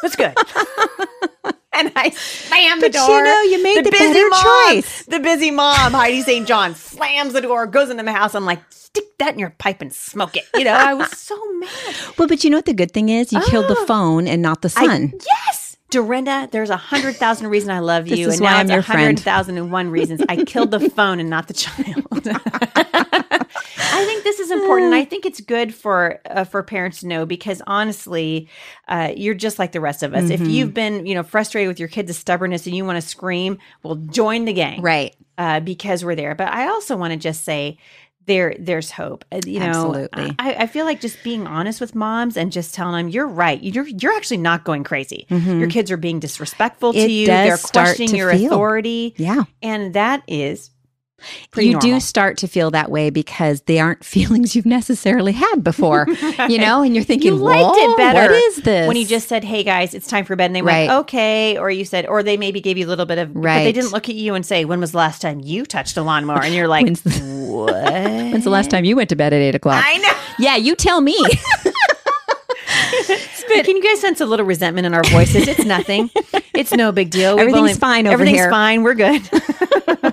It's 0.03 0.15
good. 0.15 0.35
and 1.73 1.91
I 1.95 2.11
slammed 2.11 2.81
the 2.81 2.87
But 2.89 2.93
door. 2.93 3.17
you 3.17 3.23
know, 3.23 3.41
you 3.41 3.63
made 3.63 3.85
the 3.85 3.91
better 3.91 4.29
mom, 4.29 4.43
choice. 4.73 5.03
The 5.05 5.19
busy 5.19 5.51
mom, 5.51 5.93
Heidi 5.93 6.21
St. 6.21 6.47
John, 6.47 6.75
slams 6.75 7.33
the 7.33 7.41
door, 7.41 7.65
goes 7.65 7.89
into 7.89 8.03
my 8.03 8.11
house. 8.13 8.35
I'm 8.35 8.45
like, 8.45 8.61
stick 8.69 9.17
that 9.17 9.33
in 9.33 9.39
your 9.39 9.49
pipe 9.57 9.81
and 9.81 9.91
smoke 9.91 10.37
it. 10.37 10.43
You 10.55 10.63
know, 10.65 10.73
I 10.73 10.93
was 10.93 11.09
so 11.17 11.35
mad. 11.53 11.95
Well, 12.17 12.27
but 12.27 12.43
you 12.43 12.49
know 12.49 12.57
what 12.57 12.65
the 12.65 12.73
good 12.73 12.91
thing 12.91 13.09
is? 13.09 13.33
You 13.33 13.41
killed 13.41 13.67
the 13.67 13.77
Ah. 13.81 13.85
phone 13.85 14.27
and 14.27 14.41
not 14.41 14.61
the 14.61 14.73
I- 14.77 14.85
son. 14.85 15.13
yes. 15.47 15.66
Dorinda, 15.89 16.49
there's 16.51 16.69
a 16.69 16.77
hundred 16.77 17.15
thousand 17.15 17.47
reasons 17.47 17.69
I 17.69 17.79
love 17.79 18.05
This 18.09 18.19
you, 18.19 18.27
is 18.27 18.35
and 18.35 18.41
why 18.43 18.51
now 18.51 18.57
I'm 18.57 18.65
it's 18.65 18.71
your 18.71 18.79
a 18.79 18.83
friend. 18.83 19.01
hundred 19.01 19.19
thousand 19.19 19.57
and 19.57 19.71
one 19.71 19.89
reasons 19.89 20.21
I 20.27 20.43
killed 20.43 20.71
the 20.71 20.89
phone 20.89 21.19
and 21.19 21.29
not 21.29 21.47
the 21.47 21.53
child. 21.53 22.05
I 23.89 24.05
think 24.05 24.23
this 24.23 24.39
is 24.39 24.51
important. 24.51 24.93
I 24.93 25.05
think 25.05 25.25
it's 25.25 25.41
good 25.41 25.73
for 25.73 26.19
uh, 26.25 26.43
for 26.43 26.61
parents 26.61 26.99
to 26.99 27.07
know 27.07 27.25
because 27.25 27.61
honestly, 27.67 28.49
uh, 28.87 29.13
you're 29.15 29.33
just 29.33 29.59
like 29.59 29.71
the 29.71 29.81
rest 29.81 30.03
of 30.03 30.13
us. 30.13 30.25
Mm-hmm. 30.25 30.43
If 30.43 30.47
you've 30.49 30.73
been, 30.73 31.05
you 31.05 31.15
know, 31.15 31.23
frustrated 31.23 31.67
with 31.69 31.79
your 31.79 31.89
kids' 31.89 32.15
stubbornness 32.17 32.65
and 32.67 32.75
you 32.75 32.85
want 32.85 33.01
to 33.01 33.07
scream, 33.07 33.57
well, 33.83 33.95
join 33.95 34.45
the 34.45 34.53
gang, 34.53 34.81
right. 34.81 35.15
uh, 35.37 35.61
because 35.61 36.03
we're 36.05 36.15
there. 36.15 36.35
But 36.35 36.49
I 36.49 36.67
also 36.67 36.95
want 36.97 37.13
to 37.13 37.17
just 37.17 37.43
say 37.43 37.77
there 38.27 38.55
there's 38.59 38.91
hope. 38.91 39.25
Uh, 39.31 39.39
You 39.45 39.59
know, 39.59 39.65
Absolutely. 39.65 40.35
I, 40.37 40.53
I 40.59 40.67
feel 40.67 40.85
like 40.85 41.01
just 41.01 41.23
being 41.23 41.47
honest 41.47 41.81
with 41.81 41.95
moms 41.95 42.37
and 42.37 42.51
just 42.51 42.75
telling 42.75 42.93
them 43.05 43.09
you're 43.09 43.27
right. 43.27 43.61
You're 43.63 43.87
you're 43.87 44.13
actually 44.13 44.37
not 44.37 44.63
going 44.63 44.83
crazy. 44.83 45.25
Your 45.29 45.69
kids 45.69 45.89
are 45.91 45.97
being 45.97 46.19
disrespectful 46.19 46.93
to 46.93 46.99
Mm-hmm. 46.99 47.07
It 47.07 47.11
you. 47.11 47.25
does 47.27 47.47
They're 47.47 47.83
questioning 47.83 48.09
to 48.09 48.17
your 48.17 48.31
feel. 48.33 48.47
authority, 48.51 49.13
Yeah. 49.17 49.43
and 49.63 49.93
that 49.95 50.21
is 50.27 50.69
pretty 51.51 51.69
you 51.69 51.79
do 51.79 51.99
start 51.99 52.37
to 52.37 52.47
feel 52.47 52.69
that 52.71 52.91
way 52.91 53.09
because 53.09 53.61
they 53.61 53.79
aren't 53.79 54.03
feelings 54.17 54.55
you've 54.55 54.65
necessarily 54.65 55.31
had 55.31 55.63
before, 55.63 56.05
you 56.49 56.57
know, 56.59 56.81
and 56.83 56.93
you're 56.95 57.03
thinking, 57.03 57.33
you 57.33 57.35
liked 57.35 57.63
"Whoa, 57.63 57.93
it 57.93 57.97
better. 57.97 58.21
What 58.21 58.31
is 58.31 58.57
this? 58.57 58.87
When 58.87 58.97
you 58.97 59.05
just 59.05 59.27
said, 59.27 59.43
"Hey 59.43 59.63
guys, 59.63 59.93
it's 59.93 60.07
time 60.07 60.25
for 60.25 60.35
bed," 60.35 60.45
and 60.45 60.55
they 60.55 60.61
Right. 60.61 60.87
went, 60.87 60.99
"Okay," 61.01 61.57
or 61.57 61.69
you 61.71 61.85
said, 61.85 62.05
or 62.05 62.23
they 62.23 62.37
maybe 62.37 62.61
gave 62.61 62.77
you 62.77 62.85
a 62.85 62.89
little 62.89 63.05
bit 63.05 63.17
of, 63.17 63.33
but 63.33 63.41
they 63.63 63.71
didn't 63.71 63.91
look 63.91 64.09
at 64.09 64.15
you 64.15 64.35
and 64.35 64.45
say, 64.45 64.65
"When 64.65 64.79
was 64.79 64.91
the 64.91 64.97
last 64.97 65.21
time 65.21 65.39
you 65.39 65.65
touched 65.65 65.97
a 65.97 66.01
lawnmower?" 66.03 66.43
And 66.43 66.53
you're 66.53 66.67
like, 66.67 66.85
When's 66.85 67.01
the- 67.01 67.11
"What?" 67.47 67.83
When's 67.93 68.43
the 68.43 68.49
last 68.49 68.69
time 68.69 68.85
you 68.85 68.95
went 68.95 69.09
to 69.09 69.15
bed 69.15 69.33
at 69.33 69.41
eight 69.41 69.55
o'clock? 69.55 69.83
I 69.85 69.97
know. 69.97 70.11
yeah, 70.39 70.55
you 70.55 70.75
tell 70.75 71.01
me. 71.01 71.17
Can 73.63 73.75
you 73.75 73.83
guys 73.83 73.99
sense 73.99 74.21
a 74.21 74.25
little 74.25 74.45
resentment 74.45 74.85
in 74.85 74.93
our 74.93 75.03
voices? 75.05 75.47
It's 75.47 75.65
nothing. 75.65 76.09
It's 76.53 76.71
no 76.73 76.91
big 76.91 77.09
deal. 77.09 77.35
We've 77.35 77.47
Everything's 77.47 77.77
fine 77.77 78.05
over 78.05 78.13
Everything's 78.13 78.37
here. 78.39 78.49
fine. 78.51 78.83
We're 78.83 78.93
good. 78.93 79.21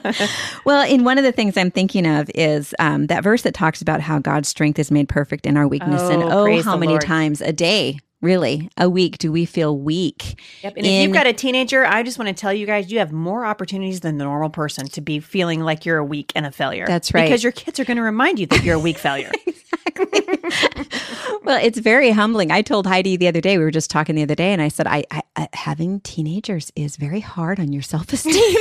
well, 0.64 0.88
in 0.88 1.04
one 1.04 1.18
of 1.18 1.24
the 1.24 1.32
things 1.32 1.56
I'm 1.56 1.70
thinking 1.70 2.06
of 2.06 2.30
is 2.34 2.74
um, 2.78 3.06
that 3.06 3.22
verse 3.22 3.42
that 3.42 3.54
talks 3.54 3.80
about 3.82 4.00
how 4.00 4.18
God's 4.18 4.48
strength 4.48 4.78
is 4.78 4.90
made 4.90 5.08
perfect 5.08 5.46
in 5.46 5.56
our 5.56 5.66
weakness, 5.66 6.02
and 6.02 6.22
Oh, 6.22 6.46
oh, 6.46 6.62
how 6.62 6.76
many 6.76 6.92
Lord. 6.92 7.02
times 7.02 7.40
a 7.40 7.52
day, 7.52 7.98
really, 8.20 8.70
a 8.76 8.88
week, 8.88 9.18
do 9.18 9.30
we 9.30 9.44
feel 9.44 9.76
weak? 9.78 10.40
Yep. 10.62 10.74
And 10.76 10.86
if 10.86 11.02
you've 11.04 11.12
got 11.12 11.26
a 11.26 11.32
teenager, 11.32 11.84
I 11.84 12.02
just 12.02 12.18
want 12.18 12.28
to 12.28 12.34
tell 12.34 12.52
you 12.52 12.66
guys, 12.66 12.90
you 12.90 12.98
have 12.98 13.12
more 13.12 13.44
opportunities 13.44 14.00
than 14.00 14.18
the 14.18 14.24
normal 14.24 14.50
person 14.50 14.88
to 14.88 15.00
be 15.00 15.20
feeling 15.20 15.60
like 15.60 15.84
you're 15.84 15.98
a 15.98 16.04
weak 16.04 16.32
and 16.34 16.46
a 16.46 16.50
failure. 16.50 16.86
That's 16.86 17.12
right. 17.14 17.24
Because 17.24 17.42
your 17.42 17.52
kids 17.52 17.78
are 17.80 17.84
going 17.84 17.96
to 17.98 18.02
remind 18.02 18.38
you 18.38 18.46
that 18.46 18.62
you're 18.64 18.76
a 18.76 18.80
weak 18.80 18.98
failure. 18.98 19.30
Exactly 19.86 20.38
well, 21.44 21.62
it's 21.62 21.78
very 21.78 22.10
humbling. 22.10 22.50
I 22.50 22.62
told 22.62 22.86
Heidi 22.86 23.16
the 23.16 23.28
other 23.28 23.40
day, 23.40 23.58
we 23.58 23.64
were 23.64 23.70
just 23.70 23.90
talking 23.90 24.14
the 24.14 24.22
other 24.22 24.34
day, 24.34 24.52
and 24.52 24.62
I 24.62 24.68
said, 24.68 24.86
I, 24.86 25.04
I, 25.10 25.22
I 25.36 25.48
having 25.52 26.00
teenagers 26.00 26.72
is 26.74 26.96
very 26.96 27.20
hard 27.20 27.60
on 27.60 27.72
your 27.72 27.82
self 27.82 28.12
esteem. 28.12 28.56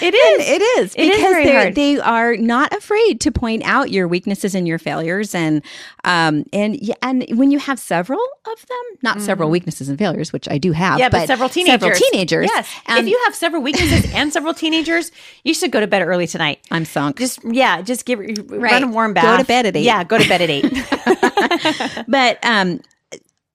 It 0.00 0.14
is. 0.14 0.48
it 0.48 0.62
is 0.62 0.94
It 0.94 1.02
is 1.12 1.16
because 1.16 1.50
hard. 1.50 1.74
they 1.74 1.98
are 1.98 2.36
not 2.36 2.72
afraid 2.72 3.20
to 3.22 3.32
point 3.32 3.62
out 3.64 3.90
your 3.90 4.08
weaknesses 4.08 4.54
and 4.54 4.66
your 4.66 4.78
failures, 4.78 5.34
and 5.34 5.62
um 6.04 6.44
and 6.52 6.80
yeah, 6.80 6.94
and 7.02 7.24
when 7.34 7.50
you 7.50 7.58
have 7.58 7.78
several 7.78 8.20
of 8.46 8.66
them, 8.66 8.78
not 9.02 9.20
several 9.20 9.50
weaknesses 9.50 9.88
and 9.88 9.98
failures, 9.98 10.32
which 10.32 10.48
I 10.48 10.58
do 10.58 10.72
have, 10.72 10.98
yeah, 10.98 11.08
but, 11.08 11.26
several 11.26 11.48
teenagers. 11.48 11.80
several 11.80 11.98
teenagers. 12.10 12.50
Yes. 12.54 12.68
Um, 12.86 12.98
if 12.98 13.06
you 13.08 13.20
have 13.24 13.34
several 13.34 13.62
weaknesses 13.62 14.10
and 14.14 14.32
several 14.32 14.54
teenagers, 14.54 15.10
you 15.44 15.54
should 15.54 15.70
go 15.72 15.80
to 15.80 15.86
bed 15.86 16.02
early 16.02 16.26
tonight. 16.26 16.60
I'm 16.70 16.84
sunk. 16.84 17.18
Just 17.18 17.40
yeah, 17.44 17.82
just 17.82 18.04
give 18.04 18.18
run 18.48 18.82
a 18.82 18.86
warm 18.88 19.14
bath. 19.14 19.24
Go 19.24 19.36
to 19.38 19.44
bed 19.44 19.66
at 19.66 19.76
eight. 19.76 19.84
Yeah, 19.84 20.04
go 20.04 20.18
to 20.18 20.28
bed 20.28 20.42
at 20.42 20.50
eight. 20.50 22.04
but 22.08 22.38
um 22.44 22.80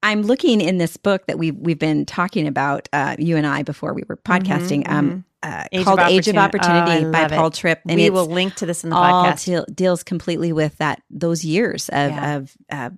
I'm 0.03 0.22
looking 0.22 0.62
in 0.62 0.77
this 0.77 0.98
book 0.98 1.25
that 1.27 1.39
we've 1.39 1.55
we've 1.57 1.79
been 1.79 2.05
talking 2.05 2.45
about, 2.48 2.88
uh, 2.93 3.15
you 3.17 3.38
and 3.38 3.48
I, 3.48 3.63
before 3.63 3.93
we 3.93 4.03
were 4.07 4.17
podcasting, 4.17 4.88
um, 4.89 5.25
uh, 5.41 5.48
Mm-hmm, 5.48 5.75
Age 5.79 5.83
called 5.86 6.00
of 6.00 6.07
"Age 6.10 6.27
of 6.27 6.38
Opportunity. 6.38 6.79
Opportunity" 6.79 7.05
Oh, 7.07 7.12
by 7.12 7.25
it. 7.25 7.31
Paul 7.31 7.51
Tripp, 7.51 7.81
and 7.88 8.00
we 8.00 8.10
will 8.10 8.27
link 8.27 8.55
to 8.55 8.65
this 8.65 8.83
in 8.83 8.89
the 8.91 8.95
all 8.95 9.25
podcast. 9.25 9.45
deal, 9.45 9.65
deals 9.74 10.03
completely 10.03 10.53
with 10.53 10.77
that 10.77 11.01
those 11.10 11.43
years 11.43 11.89
of 11.89 12.12
Yeah. 12.12 12.36
of, 12.38 12.51
uh, 12.69 12.89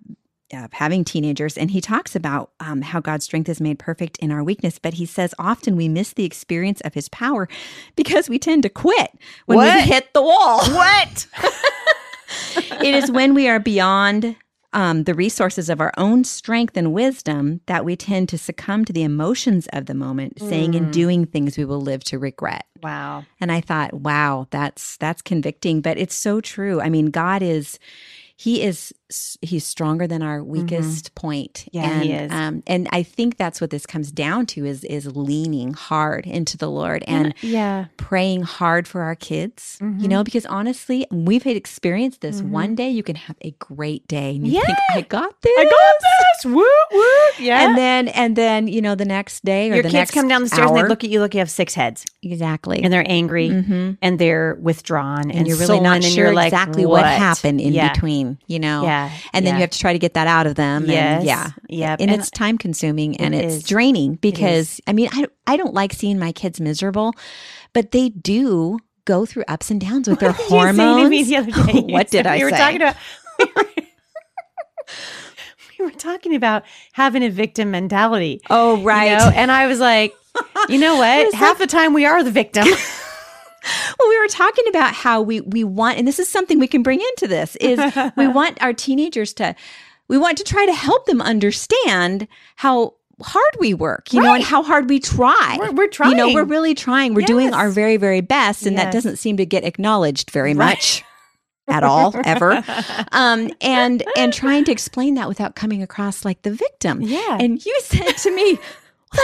of 0.53 0.71
having 0.73 1.03
teenagers, 1.03 1.57
and 1.57 1.71
he 1.71 1.81
talks 1.81 2.15
about 2.15 2.51
um, 2.59 2.81
how 2.81 2.99
God's 2.99 3.25
strength 3.25 3.49
is 3.49 3.59
made 3.61 3.79
perfect 3.79 4.17
in 4.19 4.31
our 4.31 4.43
weakness. 4.43 4.77
But 4.79 4.95
he 4.95 5.05
says 5.07 5.33
often 5.39 5.75
we 5.75 5.87
miss 5.89 6.13
the 6.13 6.23
experience 6.25 6.81
of 6.81 6.93
His 6.93 7.09
power 7.09 7.47
because 7.95 8.29
we 8.29 8.37
tend 8.39 8.61
to 8.63 8.69
quit 8.69 9.11
when 9.47 9.57
we 9.59 9.81
hit 9.81 10.13
the 10.13 10.21
wall. 10.21 10.59
what? 10.71 11.27
it 12.83 12.95
is 12.95 13.11
when 13.11 13.33
we 13.33 13.47
are 13.47 13.59
beyond 13.59 14.35
um, 14.75 15.05
the 15.05 15.13
resources 15.15 15.69
of 15.69 15.79
our 15.81 15.93
own 15.97 16.23
strength 16.23 16.75
and 16.77 16.93
wisdom 16.93 17.61
that 17.65 17.85
we 17.85 17.95
tend 17.95 18.29
to 18.29 18.37
succumb 18.37 18.85
to 18.85 18.93
the 18.93 19.03
emotions 19.03 19.67
of 19.73 19.87
the 19.87 19.95
moment, 19.95 20.39
saying 20.39 20.73
Mm. 20.73 20.77
and 20.77 20.93
doing 20.93 21.25
things 21.25 21.57
we 21.57 21.65
will 21.65 21.81
live 21.81 22.03
to 22.03 22.19
regret. 22.19 22.65
Wow. 22.83 23.25
And 23.39 23.51
I 23.51 23.61
thought, 23.61 23.93
wow, 23.93 24.47
that's 24.51 24.97
that's 24.97 25.21
convicting, 25.21 25.81
but 25.81 25.97
it's 25.97 26.13
so 26.15 26.41
true. 26.41 26.81
I 26.81 26.89
mean, 26.89 27.07
God 27.09 27.41
is 27.41 27.79
he 28.37 28.61
is 28.61 28.93
he's 29.41 29.63
stronger 29.65 30.07
than 30.07 30.21
our 30.23 30.43
weakest 30.43 31.13
point. 31.15 31.53
Mm-hmm. 31.53 31.77
Yeah, 31.77 31.89
and, 31.89 32.03
he 32.03 32.11
is. 32.13 32.31
Um, 32.31 32.63
and 32.65 32.87
I 32.91 33.03
think 33.03 33.37
that's 33.37 33.61
what 33.61 33.69
this 33.69 33.85
comes 33.85 34.11
down 34.11 34.45
to 34.47 34.65
is 34.65 34.83
is 34.83 35.15
leaning 35.15 35.73
hard 35.73 36.25
into 36.25 36.57
the 36.57 36.69
Lord 36.69 37.03
and 37.07 37.33
yeah. 37.41 37.85
praying 37.97 38.43
hard 38.43 38.87
for 38.87 39.01
our 39.01 39.15
kids. 39.15 39.77
Mm-hmm. 39.81 39.99
You 40.01 40.07
know, 40.07 40.23
because 40.23 40.45
honestly, 40.47 41.05
we've 41.11 41.43
had 41.43 41.55
experienced 41.55 42.21
this. 42.21 42.41
One 42.41 42.75
day 42.75 42.89
you 42.89 43.03
can 43.03 43.15
have 43.15 43.35
a 43.41 43.51
great 43.51 44.07
day, 44.07 44.35
and 44.35 44.47
you 44.47 44.53
think, 44.61 44.77
Yeah. 44.89 44.97
"I 44.97 45.01
got 45.01 45.41
this." 45.41 45.53
I 45.57 45.63
got 45.63 45.71
this. 46.01 46.45
Woo 46.45 46.63
woo. 46.91 47.03
Yeah. 47.39 47.67
And 47.67 47.77
then, 47.77 48.07
and 48.09 48.35
then, 48.35 48.67
you 48.67 48.81
know, 48.81 48.95
the 48.95 49.05
next 49.05 49.45
day 49.45 49.71
or 49.71 49.75
your 49.75 49.83
the 49.83 49.89
kids 49.89 50.11
come 50.11 50.27
down 50.27 50.41
the 50.43 50.49
stairs 50.49 50.69
and 50.69 50.77
they 50.77 50.87
look 50.87 51.03
at 51.03 51.09
you 51.09 51.19
like 51.19 51.33
you 51.33 51.39
have 51.39 51.49
six 51.49 51.73
heads 51.73 52.05
exactly, 52.23 52.81
and 52.83 52.91
they're 52.91 53.05
angry 53.07 53.49
Mhm. 53.49 53.97
and 54.01 54.19
they're 54.19 54.55
withdrawn 54.55 55.23
and, 55.29 55.31
and 55.39 55.47
you're 55.47 55.57
really 55.57 55.79
not 55.79 56.03
sure 56.03 56.25
you're 56.25 56.33
like, 56.33 56.47
exactly 56.53 56.85
what? 56.85 57.03
what 57.03 57.05
happened 57.05 57.61
in 57.61 57.73
yeah. 57.73 57.91
between, 57.93 58.37
you 58.47 58.59
know. 58.59 58.83
Yeah. 58.83 58.94
And 59.33 59.45
then 59.45 59.53
yeah. 59.53 59.57
you 59.57 59.61
have 59.61 59.69
to 59.71 59.79
try 59.79 59.93
to 59.93 59.99
get 59.99 60.13
that 60.15 60.27
out 60.27 60.47
of 60.47 60.55
them. 60.55 60.85
Yes. 60.85 61.19
And 61.19 61.27
yeah. 61.27 61.49
Yep. 61.69 62.01
And, 62.01 62.11
And 62.11 62.21
it's 62.21 62.29
time 62.31 62.57
consuming 62.57 63.17
and 63.17 63.33
it 63.35 63.45
it's 63.45 63.55
is. 63.55 63.63
draining 63.63 64.15
because 64.15 64.79
I 64.87 64.93
mean, 64.93 65.09
I, 65.11 65.27
I 65.47 65.57
don't 65.57 65.73
like 65.73 65.93
seeing 65.93 66.19
my 66.19 66.31
kids 66.31 66.59
miserable, 66.61 67.13
but 67.73 67.91
they 67.91 68.09
do 68.09 68.79
go 69.05 69.25
through 69.25 69.43
ups 69.47 69.71
and 69.71 69.79
downs 69.79 70.07
with 70.09 70.19
their 70.19 70.31
What 70.33 70.37
did 70.37 70.43
you 70.43 70.49
to 70.49 70.55
hormones. 70.55 71.09
me 71.09 71.23
the 71.23 71.35
other 71.37 71.51
day? 71.71 71.81
what 71.93 72.09
did 72.09 72.27
I 72.27 72.37
we 72.37 72.43
were 72.43 72.49
say? 72.51 72.57
talking 72.57 72.81
about. 72.81 72.95
we 75.79 75.85
were 75.85 75.91
talking 75.91 76.35
about 76.35 76.63
having 76.93 77.23
a 77.23 77.29
victim 77.29 77.71
mentality. 77.71 78.41
oh, 78.49 78.77
you 78.77 78.83
right. 78.87 79.17
know? 79.17 79.31
And 79.33 79.51
I 79.51 79.67
was 79.67 79.79
like, 79.79 80.13
you 80.69 80.77
know 80.77 80.95
what? 80.97 81.33
Half 81.33 81.57
the 81.59 81.67
time 81.67 81.93
we 81.93 82.05
are 82.05 82.23
the 82.23 82.31
victim. 82.31 82.67
Well, 83.99 84.09
we 84.09 84.19
were 84.19 84.27
talking 84.27 84.65
about 84.69 84.93
how 84.93 85.21
we 85.21 85.41
we 85.41 85.63
want, 85.63 85.97
and 85.97 86.07
this 86.07 86.19
is 86.19 86.27
something 86.29 86.59
we 86.59 86.67
can 86.67 86.83
bring 86.83 86.99
into 87.01 87.27
this 87.27 87.55
is 87.57 87.79
we 88.17 88.27
want 88.27 88.61
our 88.61 88.73
teenagers 88.73 89.33
to, 89.35 89.55
we 90.07 90.17
want 90.17 90.37
to 90.37 90.43
try 90.43 90.65
to 90.65 90.73
help 90.73 91.05
them 91.05 91.21
understand 91.21 92.27
how 92.57 92.93
hard 93.21 93.55
we 93.59 93.73
work, 93.73 94.11
you 94.13 94.21
know, 94.21 94.33
and 94.35 94.43
how 94.43 94.61
hard 94.61 94.89
we 94.89 94.99
try. 94.99 95.55
We're- 95.59 95.71
we're 95.73 95.87
trying. 95.87 96.11
You 96.11 96.17
know, 96.17 96.33
we're 96.33 96.43
really 96.43 96.75
trying. 96.75 97.13
We're 97.13 97.25
doing 97.25 97.53
our 97.53 97.69
very 97.69 97.97
very 97.97 98.21
best, 98.21 98.65
and 98.65 98.77
that 98.77 98.91
doesn't 98.91 99.17
seem 99.17 99.37
to 99.37 99.45
get 99.45 99.63
acknowledged 99.63 100.31
very 100.31 100.53
Right. 100.53 100.75
much. 100.75 101.03
At 101.67 101.83
all, 101.83 102.13
ever, 102.25 102.63
um, 103.11 103.49
and 103.59 104.03
and 104.15 104.31
trying 104.31 104.65
to 104.65 104.71
explain 104.71 105.15
that 105.15 105.27
without 105.27 105.55
coming 105.55 105.81
across 105.81 106.23
like 106.23 106.43
the 106.43 106.51
victim. 106.53 107.01
Yeah. 107.01 107.37
And 107.39 107.65
you 107.65 107.75
said 107.81 108.11
to 108.17 108.29
me, 108.35 108.53
"Well, 108.53 108.61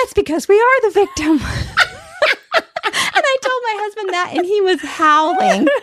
that's 0.01 0.13
because 0.15 0.47
we 0.47 0.55
are 0.59 0.81
the 0.81 0.89
victim." 0.91 1.39
And 3.71 3.79
I 3.79 3.79
told 3.79 3.79
my 3.79 3.83
husband 3.83 4.09
that, 4.09 4.33
and 4.35 4.45
he 4.45 4.61
was 4.61 4.81
howling. 4.81 5.67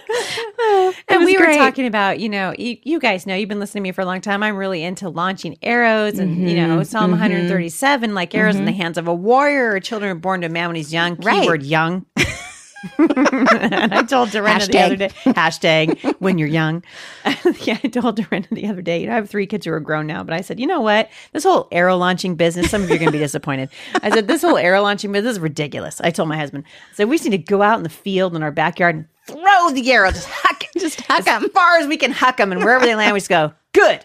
And 1.08 1.20
was 1.20 1.26
we 1.26 1.38
were 1.38 1.54
talking 1.54 1.86
about, 1.86 2.20
you 2.20 2.28
know, 2.28 2.54
you, 2.58 2.76
you 2.82 3.00
guys 3.00 3.26
know, 3.26 3.34
you've 3.34 3.48
been 3.48 3.60
listening 3.60 3.84
to 3.84 3.88
me 3.88 3.92
for 3.92 4.02
a 4.02 4.04
long 4.04 4.20
time. 4.20 4.42
I'm 4.42 4.56
really 4.56 4.82
into 4.82 5.08
launching 5.08 5.56
arrows 5.62 6.18
and, 6.18 6.48
you 6.48 6.56
know, 6.56 6.74
mm-hmm. 6.74 6.82
Psalm 6.82 7.12
mm-hmm. 7.12 7.20
137, 7.20 8.14
like 8.14 8.34
arrows 8.34 8.56
in 8.56 8.64
the 8.64 8.72
mm-hmm. 8.72 8.80
hands 8.80 8.98
of 8.98 9.08
a 9.08 9.14
warrior 9.14 9.72
or 9.72 9.80
children 9.80 10.10
are 10.10 10.14
born 10.14 10.42
to 10.42 10.48
a 10.48 10.50
man 10.50 10.68
when 10.68 10.76
he's 10.76 10.92
young. 10.92 11.16
Right. 11.16 11.42
Keyword 11.42 11.62
young. 11.62 12.06
and 12.98 13.94
I 13.94 14.02
told 14.02 14.30
Dorinda 14.30 14.66
the 14.66 14.78
other 14.78 14.96
day, 14.96 15.08
hashtag 15.24 16.14
when 16.20 16.38
you're 16.38 16.48
young. 16.48 16.84
yeah, 17.62 17.78
I 17.82 17.88
told 17.88 18.16
Dorinda 18.16 18.48
the 18.52 18.66
other 18.66 18.82
day, 18.82 19.00
you 19.00 19.06
know, 19.06 19.12
I 19.12 19.16
have 19.16 19.28
three 19.30 19.46
kids 19.46 19.66
who 19.66 19.72
are 19.72 19.80
grown 19.80 20.06
now, 20.06 20.22
but 20.22 20.34
I 20.34 20.40
said, 20.40 20.60
you 20.60 20.66
know 20.66 20.80
what? 20.80 21.08
This 21.32 21.44
whole 21.44 21.68
arrow 21.72 21.96
launching 21.96 22.36
business, 22.36 22.70
some 22.70 22.82
of 22.82 22.88
you 22.88 22.96
are 22.96 22.98
going 22.98 23.08
to 23.08 23.12
be 23.12 23.18
disappointed. 23.28 23.70
I 24.02 24.10
said, 24.10 24.28
this 24.28 24.42
whole 24.42 24.56
arrow 24.58 24.82
launching 24.82 25.12
business 25.12 25.32
is 25.32 25.40
ridiculous. 25.40 26.00
I 26.00 26.10
told 26.10 26.28
my 26.28 26.36
husband, 26.36 26.64
I 26.92 26.94
said, 26.94 27.08
we 27.08 27.16
just 27.16 27.28
need 27.28 27.36
to 27.36 27.42
go 27.52 27.62
out 27.62 27.78
in 27.78 27.82
the 27.82 27.88
field 27.88 28.36
in 28.36 28.42
our 28.42 28.52
backyard 28.52 28.94
and 28.96 29.06
throw 29.26 29.70
the 29.70 29.90
arrow, 29.92 30.10
just 30.10 30.28
huck 30.30 30.62
it. 30.64 30.80
Just 30.80 31.00
huck 31.02 31.20
as 31.26 31.26
'em. 31.26 31.50
far 31.50 31.78
as 31.78 31.86
we 31.86 31.96
can 31.96 32.12
huck 32.12 32.36
them, 32.36 32.52
and 32.52 32.62
wherever 32.62 32.86
they 32.86 32.94
land, 32.94 33.12
we 33.12 33.18
just 33.20 33.28
go, 33.28 33.52
good. 33.72 34.04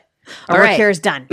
Our 0.49 0.55
All 0.55 0.61
work 0.61 0.67
right. 0.69 0.75
here 0.77 0.89
is 0.89 0.99
done. 0.99 1.27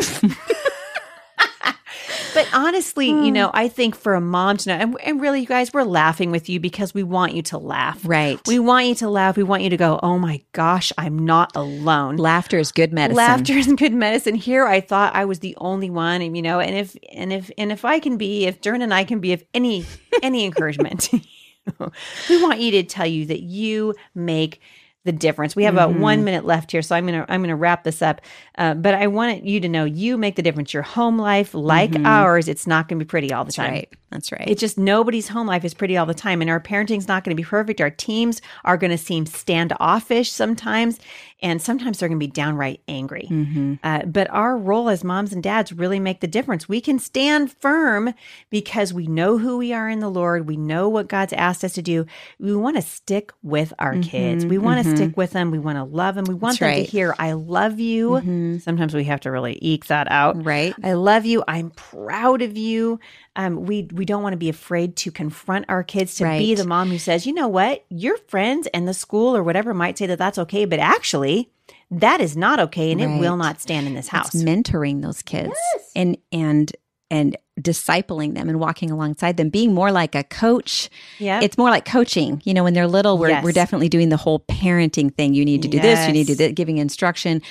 But 2.34 2.48
honestly, 2.52 3.08
you 3.08 3.26
hmm. 3.26 3.32
know, 3.32 3.50
I 3.52 3.68
think 3.68 3.94
for 3.94 4.14
a 4.14 4.20
mom 4.20 4.56
to 4.58 4.68
know, 4.68 4.76
and, 4.76 4.96
and 5.02 5.20
really, 5.20 5.40
you 5.40 5.46
guys, 5.46 5.72
we're 5.72 5.84
laughing 5.84 6.30
with 6.30 6.48
you 6.48 6.60
because 6.60 6.94
we 6.94 7.02
want 7.02 7.34
you 7.34 7.42
to 7.42 7.58
laugh. 7.58 8.00
Right. 8.04 8.40
We 8.46 8.58
want 8.58 8.86
you 8.86 8.94
to 8.96 9.08
laugh. 9.08 9.36
We 9.36 9.42
want 9.42 9.62
you 9.62 9.70
to 9.70 9.76
go, 9.76 9.98
oh 10.02 10.18
my 10.18 10.42
gosh, 10.52 10.92
I'm 10.98 11.18
not 11.18 11.54
alone. 11.56 12.16
Laughter 12.16 12.58
is 12.58 12.72
good 12.72 12.92
medicine. 12.92 13.16
Laughter 13.16 13.52
is 13.54 13.66
good 13.66 13.92
medicine. 13.92 14.34
Here, 14.34 14.66
I 14.66 14.80
thought 14.80 15.14
I 15.14 15.24
was 15.24 15.40
the 15.40 15.56
only 15.58 15.90
one, 15.90 16.22
and 16.22 16.36
you 16.36 16.42
know, 16.42 16.60
and 16.60 16.76
if 16.76 16.96
and 17.12 17.32
if 17.32 17.50
and 17.58 17.72
if 17.72 17.84
I 17.84 17.98
can 17.98 18.16
be, 18.16 18.46
if 18.46 18.60
Dern 18.60 18.82
and 18.82 18.94
I 18.94 19.04
can 19.04 19.20
be 19.20 19.32
of 19.32 19.42
any 19.54 19.86
any 20.22 20.44
encouragement, 20.44 21.10
we 22.28 22.42
want 22.42 22.60
you 22.60 22.70
to 22.72 22.82
tell 22.82 23.06
you 23.06 23.26
that 23.26 23.40
you 23.40 23.94
make 24.14 24.60
the 25.04 25.12
difference. 25.12 25.56
We 25.56 25.64
have 25.64 25.74
about 25.74 25.90
Mm-hmm. 25.90 26.00
one 26.02 26.24
minute 26.24 26.44
left 26.44 26.72
here, 26.72 26.82
so 26.82 26.94
I'm 26.94 27.06
gonna 27.06 27.24
I'm 27.28 27.40
gonna 27.40 27.56
wrap 27.56 27.84
this 27.84 28.02
up. 28.02 28.20
Uh, 28.58 28.74
but 28.74 28.94
I 28.94 29.06
want 29.06 29.44
you 29.44 29.58
to 29.60 29.68
know 29.68 29.84
you 29.84 30.18
make 30.18 30.36
the 30.36 30.42
difference. 30.42 30.74
Your 30.74 30.82
home 30.82 31.18
life, 31.18 31.54
like 31.54 31.94
ours, 32.04 32.48
it's 32.48 32.66
not 32.66 32.88
to 32.98 33.04
be 33.04 33.08
pretty 33.08 33.32
all 33.32 33.44
the 33.44 33.52
time. 33.52 33.66
Mm-hmm. 33.68 33.74
Right. 33.76 33.88
That's 34.10 34.32
right. 34.32 34.44
It's 34.46 34.60
just 34.60 34.76
nobody's 34.76 35.28
home 35.28 35.46
life 35.46 35.64
is 35.64 35.72
pretty 35.72 35.96
all 35.96 36.04
the 36.04 36.14
time, 36.14 36.40
and 36.42 36.50
our 36.50 36.60
parenting's 36.60 37.08
not 37.08 37.24
to 37.34 37.36
be 37.36 37.44
perfect. 37.44 37.80
Our 37.80 37.90
teams 37.90 38.42
are 38.64 38.76
to 38.90 38.98
seem 38.98 39.24
standoffish 39.24 40.30
sometimes, 40.32 40.98
and 41.42 41.60
sometimes 41.62 41.98
they're 41.98 42.08
going 42.08 42.18
to 42.20 42.26
be 42.26 42.30
downright 42.30 42.80
angry. 42.88 43.26
Mm-hmm. 43.30 43.74
Uh, 43.82 44.02
but 44.06 44.28
our 44.30 44.56
role 44.56 44.88
as 44.88 45.02
moms 45.04 45.32
and 45.32 45.42
dads 45.42 45.72
really 45.72 45.98
make 46.00 46.20
the 46.20 46.26
difference. 46.26 46.68
We 46.68 46.80
can 46.80 46.98
stand 46.98 47.52
firm 47.52 48.14
because 48.50 48.92
we 48.92 49.06
know 49.06 49.38
who 49.38 49.58
we 49.58 49.72
are 49.72 49.88
in 49.88 50.00
the 50.00 50.10
Lord. 50.10 50.46
We 50.46 50.56
know 50.56 50.88
what 50.88 51.08
God's 51.08 51.32
asked 51.32 51.64
us 51.64 51.72
to 51.74 51.82
do. 51.82 52.06
We 52.38 52.54
want 52.54 52.76
to 52.76 52.82
stick 52.82 53.32
with 53.42 53.72
our 53.78 53.96
kids. 53.98 54.44
We 54.44 54.58
want 54.58 54.84
to 54.84 54.96
stick 54.96 55.16
with 55.16 55.30
them. 55.32 55.50
We 55.50 55.58
want 55.58 55.78
to 55.78 55.84
love 55.84 56.14
them. 56.14 56.24
We 56.26 56.34
want 56.34 56.50
Mm-hmm. 56.50 56.50
That's 56.50 56.58
them 56.58 56.68
right. 56.68 56.84
to 56.86 56.90
hear, 56.90 57.14
"I 57.18 57.32
love 57.32 57.78
you." 57.78 58.58
Sometimes 58.60 58.94
we 58.94 59.04
have 59.04 59.20
to 59.20 59.30
really 59.30 59.58
eke 59.62 59.86
that 59.86 60.10
out. 60.10 60.44
right. 60.44 60.74
I 60.82 60.94
love 60.94 61.24
you. 61.26 61.44
I'm 61.46 61.70
proud 61.70 62.42
of 62.42 62.56
you. 62.56 62.98
Um, 63.36 63.64
we 63.64 63.88
we 63.92 64.04
don't 64.04 64.22
want 64.24 64.32
to 64.32 64.36
be 64.38 64.48
afraid 64.48 64.96
to 64.96 65.10
confront 65.12 65.66
our 65.68 65.84
kids 65.84 66.16
to 66.16 66.24
be 66.38 66.54
the 66.56 66.64
mom 66.66 66.90
who 66.90 66.98
says, 66.98 67.26
you 67.26 67.32
know 67.32 67.46
what, 67.46 67.84
your 67.88 68.16
friends 68.28 68.66
and 68.74 68.88
the 68.88 68.94
school 68.94 69.36
or 69.36 69.42
whatever 69.44 69.72
might 69.72 69.96
say 69.96 70.06
that 70.06 70.18
that's 70.18 70.38
okay, 70.38 70.64
but 70.64 70.80
actually 70.80 71.29
that 71.90 72.20
is 72.20 72.36
not 72.36 72.58
okay, 72.60 72.92
and 72.92 73.00
it 73.00 73.08
will 73.18 73.36
not 73.36 73.60
stand 73.60 73.86
in 73.86 73.94
this 73.94 74.08
house. 74.08 74.34
It's 74.34 74.44
mentoring 74.44 75.02
those 75.02 75.22
kids 75.22 75.54
and 75.96 76.16
and 76.32 76.72
and 77.10 77.36
discipling 77.60 78.34
them 78.34 78.48
and 78.48 78.60
walking 78.60 78.90
alongside 78.90 79.36
them, 79.36 79.48
being 79.50 79.74
more 79.74 79.90
like 79.90 80.14
a 80.14 80.22
coach. 80.22 80.88
yeah, 81.18 81.40
It's 81.42 81.58
more 81.58 81.68
like 81.68 81.84
coaching. 81.84 82.40
You 82.44 82.54
know, 82.54 82.62
when 82.64 82.72
they're 82.74 82.86
little, 82.86 83.18
we're 83.18 83.30
Yes. 83.30 83.44
we're 83.44 83.52
definitely 83.52 83.88
doing 83.88 84.08
the 84.10 84.16
whole 84.16 84.40
parenting 84.40 85.12
thing. 85.14 85.34
You 85.34 85.44
need 85.44 85.62
to 85.62 85.68
do 85.68 85.80
this. 85.80 86.06
You 86.06 86.12
need 86.12 86.26
to 86.28 86.34
do 86.36 86.46
that, 86.46 86.54
giving 86.54 86.78
instruction. 86.78 87.42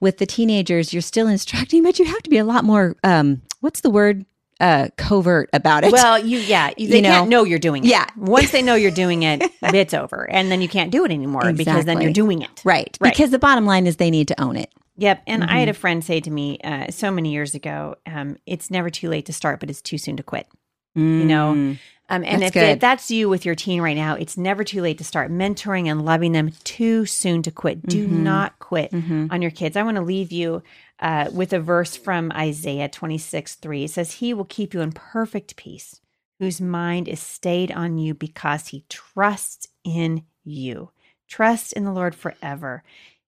With 0.00 0.18
the 0.18 0.26
teenagers, 0.26 0.92
you're 0.92 1.00
still 1.00 1.28
instructing, 1.28 1.82
but 1.82 1.98
you 1.98 2.04
have 2.04 2.22
to 2.24 2.30
be 2.30 2.38
a 2.38 2.44
lot 2.44 2.64
more. 2.64 2.96
Um, 3.04 3.42
what's 3.60 3.80
the 3.80 3.90
word? 3.90 4.26
Uh, 4.64 4.88
covert 4.96 5.50
about 5.52 5.84
it. 5.84 5.92
well, 5.92 6.18
you 6.18 6.38
yeah, 6.38 6.72
they 6.78 6.84
You 6.84 7.02
know, 7.02 7.10
can't 7.10 7.28
know 7.28 7.44
you're 7.44 7.58
doing 7.58 7.84
it. 7.84 7.88
yeah. 7.88 8.06
once 8.16 8.50
they 8.50 8.62
know 8.62 8.74
you're 8.74 8.90
doing 8.90 9.22
it, 9.22 9.42
it's 9.62 9.92
over, 9.92 10.26
and 10.30 10.50
then 10.50 10.62
you 10.62 10.68
can't 10.68 10.90
do 10.90 11.04
it 11.04 11.10
anymore 11.10 11.52
because 11.52 11.84
then 11.84 12.00
you're 12.00 12.14
doing 12.14 12.40
it. 12.40 12.62
right. 12.64 12.96
Right. 12.98 13.12
Because 13.12 13.30
the 13.30 13.38
bottom 13.38 13.66
line 13.66 13.86
is 13.86 13.96
they 13.96 14.10
need 14.10 14.26
to 14.28 14.40
own 14.40 14.56
it. 14.56 14.72
Yep. 14.96 15.24
And 15.26 15.42
mm-hmm. 15.42 15.52
I 15.52 15.58
had 15.58 15.68
a 15.68 15.74
friend 15.74 16.02
say 16.02 16.20
to 16.20 16.30
me 16.30 16.58
uh, 16.64 16.90
so 16.90 17.10
many 17.10 17.30
years 17.30 17.54
ago, 17.54 17.96
um, 18.06 18.38
it's 18.46 18.70
never 18.70 18.88
too 18.88 19.10
late 19.10 19.26
to 19.26 19.34
start, 19.34 19.60
but 19.60 19.68
it's 19.68 19.82
too 19.82 19.98
soon 19.98 20.16
to 20.16 20.22
quit. 20.22 20.46
Mm. 20.96 21.18
You 21.18 21.24
know? 21.26 21.52
Mm. 21.52 21.78
Um, 22.08 22.24
and 22.24 22.42
that's 22.42 22.56
if, 22.56 22.62
if, 22.62 22.80
that's 22.80 23.10
you 23.10 23.28
with 23.28 23.44
your 23.44 23.54
teen 23.54 23.82
right 23.82 23.96
now, 23.96 24.14
it's 24.14 24.38
never 24.38 24.64
too 24.64 24.80
late 24.80 24.96
to 24.98 25.04
start 25.04 25.30
mentoring 25.30 25.90
and 25.90 26.06
loving 26.06 26.32
them. 26.32 26.52
Too 26.64 27.04
soon 27.04 27.42
to 27.42 27.50
quit. 27.50 27.84
Do 27.86 28.06
mm-hmm. 28.06 28.22
not 28.22 28.58
quit 28.60 28.92
mm-hmm. 28.92 29.26
on 29.30 29.42
your 29.42 29.50
kids. 29.50 29.76
I 29.76 29.82
want 29.82 29.96
to 29.96 30.02
leave 30.02 30.32
you 30.32 30.62
uh, 31.04 31.30
with 31.32 31.54
a 31.54 31.60
verse 31.60 31.96
from 31.96 32.32
Isaiah 32.32 32.88
26 32.90 33.56
3. 33.56 33.84
It 33.84 33.92
says, 33.92 34.12
He 34.14 34.34
will 34.34 34.46
keep 34.46 34.74
you 34.74 34.82
in 34.82 34.92
perfect 34.92 35.56
peace, 35.56 36.00
whose 36.40 36.62
mind 36.62 37.08
is 37.08 37.20
stayed 37.20 37.72
on 37.72 37.98
you 37.98 38.14
because 38.14 38.68
he 38.70 38.86
trusts 38.90 39.68
in 39.84 40.24
you. 40.44 40.90
Trust 41.28 41.74
in 41.74 41.84
the 41.84 41.92
Lord 41.92 42.16
forever 42.16 42.84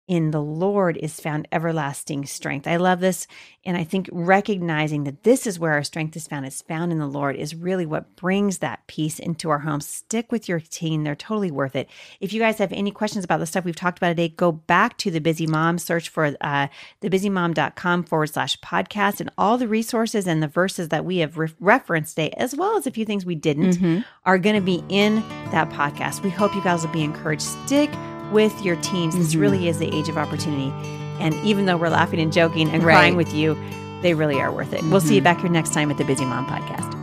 in 0.09 0.31
the 0.31 0.41
Lord 0.41 0.97
is 0.97 1.19
found 1.19 1.47
everlasting 1.51 2.25
strength. 2.25 2.67
I 2.67 2.77
love 2.77 2.99
this. 2.99 3.27
And 3.63 3.77
I 3.77 3.83
think 3.83 4.09
recognizing 4.11 5.03
that 5.03 5.23
this 5.23 5.45
is 5.45 5.59
where 5.59 5.73
our 5.73 5.83
strength 5.83 6.15
is 6.17 6.27
found, 6.27 6.47
is 6.47 6.63
found 6.63 6.91
in 6.91 6.97
the 6.97 7.05
Lord, 7.05 7.35
is 7.35 7.53
really 7.53 7.85
what 7.85 8.15
brings 8.15 8.57
that 8.57 8.87
peace 8.87 9.19
into 9.19 9.51
our 9.51 9.59
homes. 9.59 9.87
Stick 9.87 10.31
with 10.31 10.49
your 10.49 10.61
teen. 10.61 11.03
They're 11.03 11.15
totally 11.15 11.51
worth 11.51 11.75
it. 11.75 11.87
If 12.19 12.33
you 12.33 12.39
guys 12.39 12.57
have 12.57 12.73
any 12.73 12.89
questions 12.89 13.23
about 13.23 13.39
the 13.39 13.45
stuff 13.45 13.65
we've 13.65 13.75
talked 13.75 13.99
about 13.99 14.09
today, 14.09 14.29
go 14.29 14.51
back 14.51 14.97
to 14.97 15.11
the 15.11 15.21
busy 15.21 15.45
mom, 15.45 15.77
search 15.77 16.09
for 16.09 16.35
uh, 16.41 16.67
thebusymom.com 17.03 18.05
forward 18.05 18.27
slash 18.27 18.59
podcast, 18.61 19.19
and 19.19 19.29
all 19.37 19.59
the 19.59 19.67
resources 19.67 20.25
and 20.25 20.41
the 20.41 20.47
verses 20.47 20.89
that 20.89 21.05
we 21.05 21.17
have 21.17 21.37
re- 21.37 21.53
referenced 21.59 22.15
today, 22.15 22.31
as 22.35 22.55
well 22.55 22.77
as 22.77 22.87
a 22.87 22.91
few 22.91 23.05
things 23.05 23.27
we 23.27 23.35
didn't, 23.35 23.77
mm-hmm. 23.77 23.99
are 24.25 24.39
going 24.39 24.55
to 24.55 24.61
be 24.61 24.83
in 24.89 25.17
that 25.51 25.69
podcast. 25.69 26.23
We 26.23 26.31
hope 26.31 26.55
you 26.55 26.63
guys 26.63 26.83
will 26.83 26.91
be 26.93 27.03
encouraged. 27.03 27.43
Stick 27.43 27.91
with 28.31 28.61
your 28.63 28.75
teens. 28.77 29.15
This 29.15 29.31
mm-hmm. 29.31 29.41
really 29.41 29.67
is 29.67 29.79
the 29.79 29.93
age 29.95 30.09
of 30.09 30.17
opportunity. 30.17 30.71
And 31.19 31.33
even 31.35 31.65
though 31.65 31.77
we're 31.77 31.89
laughing 31.89 32.19
and 32.19 32.31
joking 32.31 32.69
and 32.69 32.83
right. 32.83 32.93
crying 32.93 33.15
with 33.15 33.33
you, 33.33 33.57
they 34.01 34.13
really 34.13 34.39
are 34.39 34.51
worth 34.51 34.73
it. 34.73 34.81
Mm-hmm. 34.81 34.91
We'll 34.91 35.01
see 35.01 35.15
you 35.15 35.21
mm-hmm. 35.21 35.25
back 35.25 35.41
here 35.41 35.49
next 35.49 35.73
time 35.73 35.91
at 35.91 35.97
the 35.97 36.05
Busy 36.05 36.25
Mom 36.25 36.45
Podcast. 36.45 36.95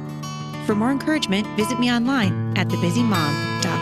For 0.67 0.75
more 0.75 0.91
encouragement, 0.91 1.47
visit 1.57 1.79
me 1.79 1.93
online 1.93 2.57
at 2.57 2.69
thebusymom.com. 2.69 3.76